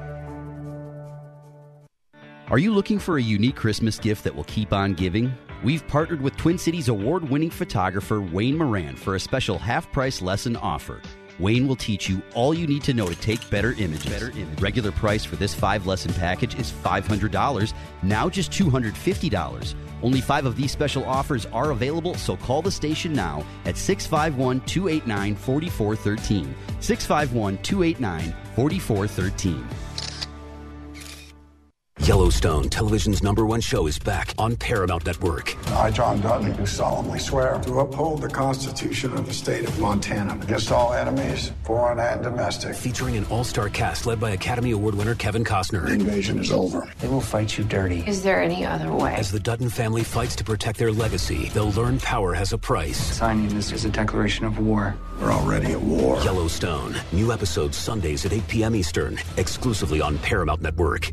[2.50, 5.32] Are you looking for a unique Christmas gift that will keep on giving?
[5.64, 10.20] We've partnered with Twin Cities award winning photographer Wayne Moran for a special half price
[10.20, 11.00] lesson offer.
[11.38, 14.04] Wayne will teach you all you need to know to take better images.
[14.04, 14.60] Better image.
[14.60, 19.74] Regular price for this five lesson package is $500, now just $250.
[20.02, 24.60] Only five of these special offers are available, so call the station now at 651
[24.62, 26.54] 289 4413.
[26.80, 29.91] 651 289 4413.
[32.02, 35.56] Yellowstone, television's number one show, is back on Paramount Network.
[35.68, 40.36] I, John Dutton, do solemnly swear to uphold the Constitution of the state of Montana
[40.42, 42.74] against all enemies, foreign and domestic.
[42.74, 45.86] Featuring an all star cast led by Academy Award winner Kevin Costner.
[45.86, 46.92] The invasion is over.
[46.98, 48.02] They will fight you dirty.
[48.04, 49.14] Is there any other way?
[49.14, 52.98] As the Dutton family fights to protect their legacy, they'll learn power has a price.
[52.98, 54.96] Signing this is a declaration of war.
[55.20, 56.20] We're already at war.
[56.24, 56.96] Yellowstone.
[57.12, 58.74] New episodes Sundays at 8 p.m.
[58.74, 61.12] Eastern, exclusively on Paramount Network.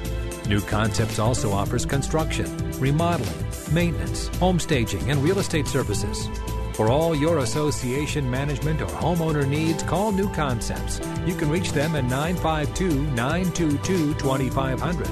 [0.51, 2.45] New Concepts also offers construction,
[2.77, 6.27] remodeling, maintenance, home staging, and real estate services.
[6.73, 10.99] For all your association management or homeowner needs, call New Concepts.
[11.25, 15.07] You can reach them at 952 922 2500.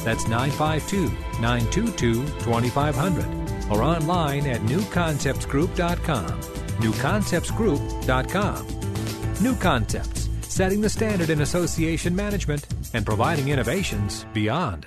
[0.00, 1.08] That's 952
[1.40, 3.70] 922 2500.
[3.70, 6.40] Or online at newconceptsgroup.com.
[6.82, 8.66] Newconceptsgroup.com.
[9.40, 10.21] New Concepts,
[10.52, 14.86] setting the standard in association management and providing innovations beyond.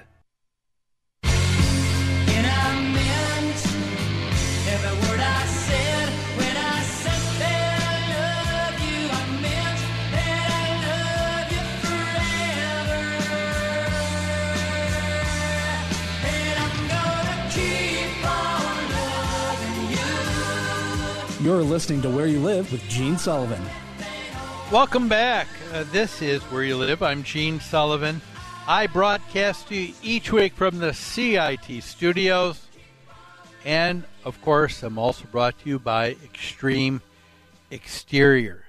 [21.41, 23.61] You're listening to Where You Live with Gene Sullivan.
[24.71, 25.47] Welcome back.
[25.71, 27.03] Uh, this is Where You Live.
[27.03, 28.19] I'm Gene Sullivan.
[28.65, 32.65] I broadcast to you each week from the CIT studios.
[33.63, 37.03] And, of course, I'm also brought to you by Extreme
[37.69, 38.65] Exterior.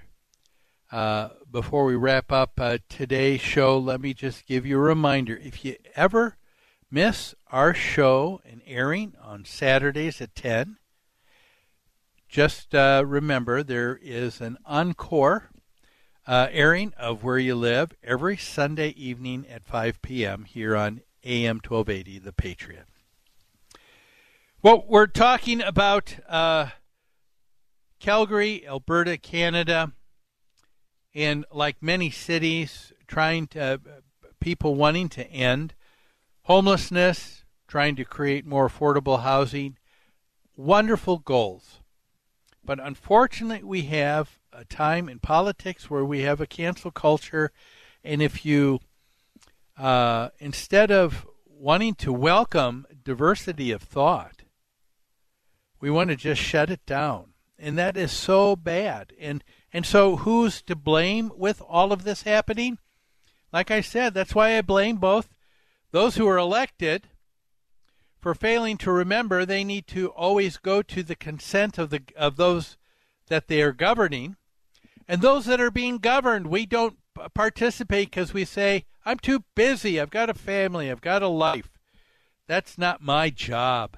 [0.92, 5.40] Uh, before we wrap up uh, today's show, let me just give you a reminder.
[5.42, 6.36] If you ever
[6.90, 10.76] miss our show and airing on Saturdays at 10,
[12.28, 15.52] just uh, remember there is an encore
[16.26, 20.44] uh, airing of Where You Live every Sunday evening at 5 p.m.
[20.44, 22.86] here on AM 1280, The Patriot.
[24.62, 26.70] Well, we're talking about uh,
[28.00, 29.92] Calgary, Alberta, Canada,
[31.14, 33.80] and like many cities, trying to
[34.40, 35.74] people wanting to end
[36.42, 39.76] homelessness, trying to create more affordable housing.
[40.56, 41.80] Wonderful goals.
[42.64, 47.52] But unfortunately, we have a time in politics where we have a cancel culture,
[48.02, 48.80] and if you,
[49.76, 54.44] uh, instead of wanting to welcome diversity of thought,
[55.78, 59.12] we want to just shut it down, and that is so bad.
[59.20, 62.78] And and so, who's to blame with all of this happening?
[63.52, 65.34] Like I said, that's why I blame both
[65.90, 67.08] those who are elected
[68.18, 72.36] for failing to remember they need to always go to the consent of the of
[72.36, 72.78] those
[73.28, 74.36] that they are governing
[75.08, 76.96] and those that are being governed we don't
[77.34, 81.78] participate because we say i'm too busy i've got a family i've got a life
[82.46, 83.96] that's not my job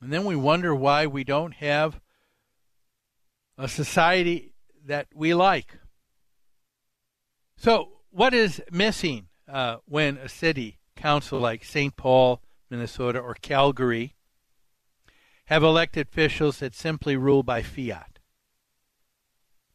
[0.00, 2.00] and then we wonder why we don't have
[3.56, 4.52] a society
[4.84, 5.78] that we like
[7.56, 11.96] so what is missing uh, when a city council like St.
[11.96, 14.14] Paul, Minnesota, or Calgary
[15.46, 18.07] have elected officials that simply rule by fiat.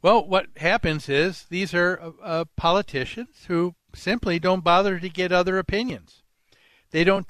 [0.03, 5.57] Well, what happens is these are uh, politicians who simply don't bother to get other
[5.57, 6.23] opinions.
[6.91, 7.25] They don't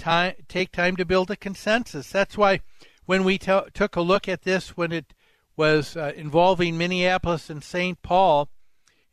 [0.49, 2.09] take time to build a consensus.
[2.09, 2.61] That's why
[3.05, 5.13] when we t- took a look at this, when it
[5.55, 8.01] was uh, involving Minneapolis and St.
[8.01, 8.49] Paul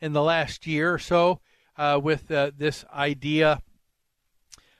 [0.01, 1.41] in the last year or so,
[1.77, 3.61] uh, with uh, this idea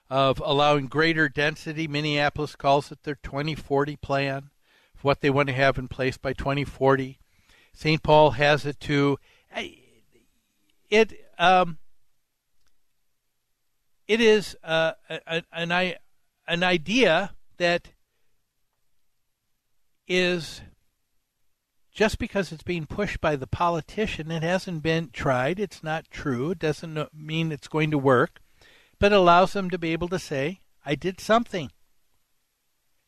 [0.09, 1.87] of allowing greater density.
[1.87, 4.49] Minneapolis calls it their 2040 plan,
[5.03, 7.21] what they want to have in place by 2040.
[7.73, 8.03] St.
[8.03, 9.19] Paul has it too.
[10.91, 11.79] It um,
[14.09, 14.93] it is uh,
[15.53, 15.95] an
[16.47, 17.89] an idea that
[20.09, 20.63] is
[21.93, 25.61] just because it's being pushed by the politician, it hasn't been tried.
[25.61, 26.53] It's not true.
[26.53, 28.41] It doesn't mean it's going to work,
[28.99, 31.71] but allows them to be able to say, I did something.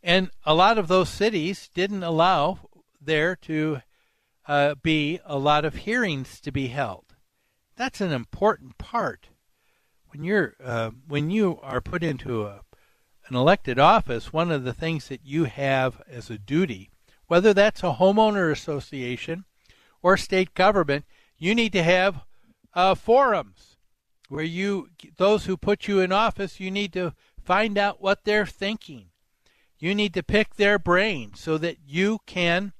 [0.02, 2.58] And a lot of those cities didn't allow
[3.00, 3.82] there to
[4.46, 7.14] uh, be a lot of hearings to be held.
[7.76, 9.28] That's an important part.
[10.08, 12.60] When you're uh, when you are put into a,
[13.28, 16.90] an elected office, one of the things that you have as a duty
[17.32, 19.46] whether that's a homeowner association
[20.02, 21.06] or state government,
[21.38, 22.26] you need to have
[22.74, 23.78] uh, forums
[24.28, 28.44] where you those who put you in office, you need to find out what they're
[28.44, 29.06] thinking.
[29.78, 32.74] You need to pick their brain so that you can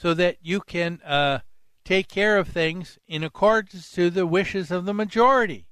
[0.00, 1.40] so that you can uh,
[1.84, 5.66] take care of things in accordance to the wishes of the majority.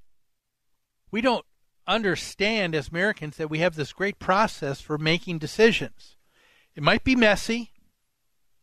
[1.10, 1.46] We don't
[1.86, 6.16] understand as Americans that we have this great process for making decisions.
[6.74, 7.72] It might be messy,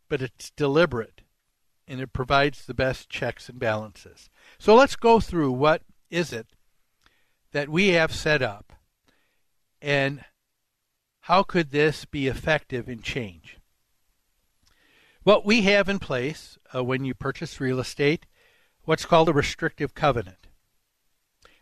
[0.08, 1.22] but it's deliberate
[1.88, 4.30] and it provides the best checks and balances.
[4.58, 6.46] So let's go through what is it
[7.50, 8.72] that we have set up
[9.82, 10.24] and
[11.22, 13.55] how could this be effective in change?
[15.26, 18.26] What we have in place uh, when you purchase real estate,
[18.84, 20.46] what's called a restrictive covenant.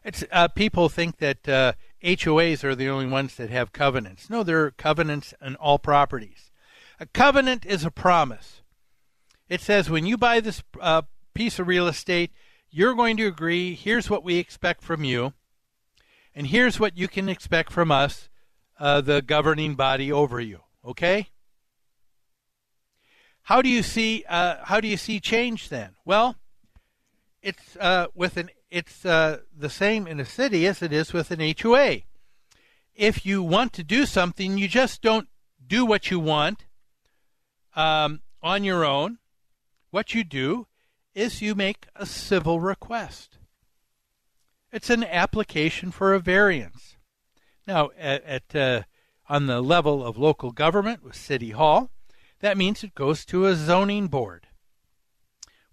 [0.05, 1.73] It's uh, people think that uh,
[2.05, 4.29] HOAs are the only ones that have covenants.
[4.29, 6.51] No, there are covenants on all properties.
[7.01, 8.61] A covenant is a promise.
[9.49, 11.01] It says when you buy this uh,
[11.33, 12.33] piece of real estate,
[12.69, 15.33] you're going to agree, here's what we expect from you,
[16.35, 18.29] and here's what you can expect from us,
[18.79, 20.61] uh, the governing body over you.
[20.85, 21.31] Okay?
[23.45, 25.97] How do you see uh, how do you see change then?
[26.05, 26.37] Well,
[27.43, 31.31] it's uh, with an it's uh, the same in a city as it is with
[31.31, 31.99] an HOA.
[32.95, 35.29] If you want to do something, you just don't
[35.67, 36.65] do what you want
[37.77, 39.19] um, on your own.
[39.91, 40.67] What you do
[41.15, 43.39] is you make a civil request.
[44.73, 46.97] It's an application for a variance.
[47.67, 48.83] Now, at, at uh,
[49.29, 51.91] on the level of local government with City Hall,
[52.45, 54.49] that means it goes to a zoning board.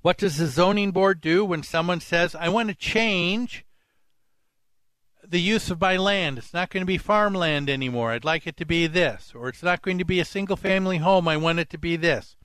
[0.02, 3.66] What does the zoning board do when someone says, I want to change
[5.22, 6.38] the use of my land?
[6.38, 8.12] It's not going to be farmland anymore.
[8.12, 9.34] I'd like it to be this.
[9.36, 11.28] Or it's not going to be a single family home.
[11.28, 12.38] I want it to be this.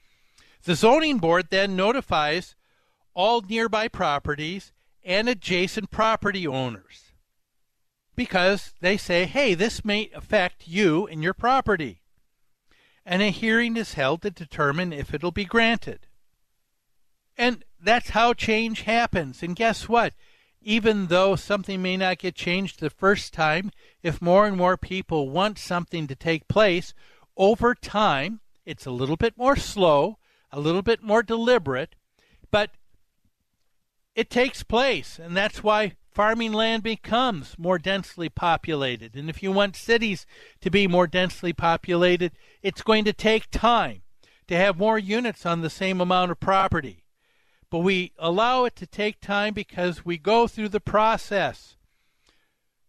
[0.64, 2.56] The zoning board then notifies
[3.14, 4.72] all nearby properties
[5.04, 7.12] and adjacent property owners
[8.16, 12.02] because they say, hey, this may affect you and your property.
[13.08, 16.08] And a hearing is held to determine if it'll be granted.
[17.38, 19.44] And that's how change happens.
[19.44, 20.12] And guess what?
[20.60, 23.70] Even though something may not get changed the first time,
[24.02, 26.92] if more and more people want something to take place,
[27.36, 30.18] over time, it's a little bit more slow,
[30.50, 31.94] a little bit more deliberate,
[32.50, 32.72] but
[34.16, 35.20] it takes place.
[35.22, 39.14] And that's why farming land becomes more densely populated.
[39.14, 40.26] And if you want cities
[40.62, 44.02] to be more densely populated, it's going to take time
[44.48, 47.04] to have more units on the same amount of property
[47.70, 51.76] but we allow it to take time because we go through the process.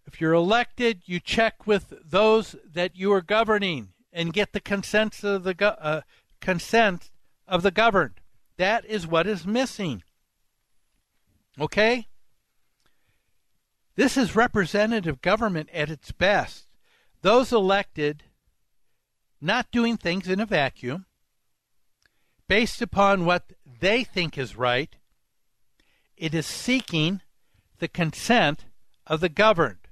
[0.05, 5.23] If you're elected, you check with those that you are governing and get the consent
[5.23, 6.01] of the go- uh,
[6.39, 7.11] consent
[7.47, 8.21] of the governed.
[8.57, 10.03] That is what is missing.
[11.59, 12.07] Okay?
[13.98, 16.68] This is representative government at its best.
[17.24, 18.24] Those elected
[19.41, 21.08] not doing things in a vacuum,
[22.48, 24.95] based upon what they think is right.
[26.16, 27.22] It is seeking
[27.80, 28.66] the consent
[29.08, 29.88] of the governed.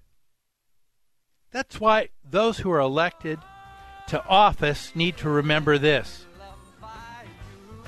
[1.51, 3.39] That's why those who are elected
[4.07, 6.25] to office need to remember this.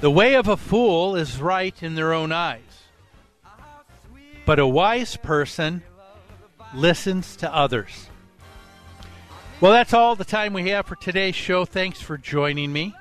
[0.01, 2.61] The way of a fool is right in their own eyes,
[4.45, 5.84] but a wise person
[6.74, 8.07] listens to others.
[9.59, 11.65] Well, that's all the time we have for today's show.
[11.65, 12.93] Thanks for joining me.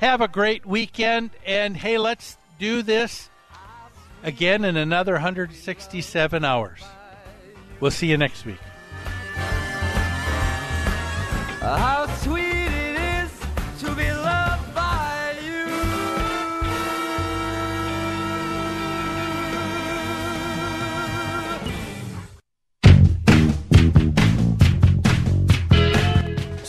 [0.00, 3.30] Have a great weekend, and hey, let's do this
[4.22, 6.82] again in another 167 hours.
[7.78, 8.58] We'll see you next week.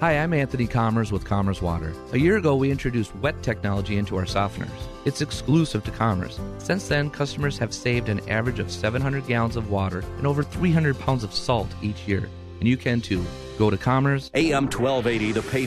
[0.00, 1.94] Hi, I'm Anthony Kuharski with Kuharski Water.
[2.12, 4.68] A year ago, we introduced wet technology into our softeners.
[5.06, 6.38] It's exclusive to Kuharski.
[6.60, 10.98] Since then, customers have saved an average of 700 gallons of water and over 300
[10.98, 12.28] pounds of salt each year.
[12.60, 13.24] And you can too.
[13.58, 14.32] Go to Kuharski.
[14.34, 15.66] AM 1280, the pay.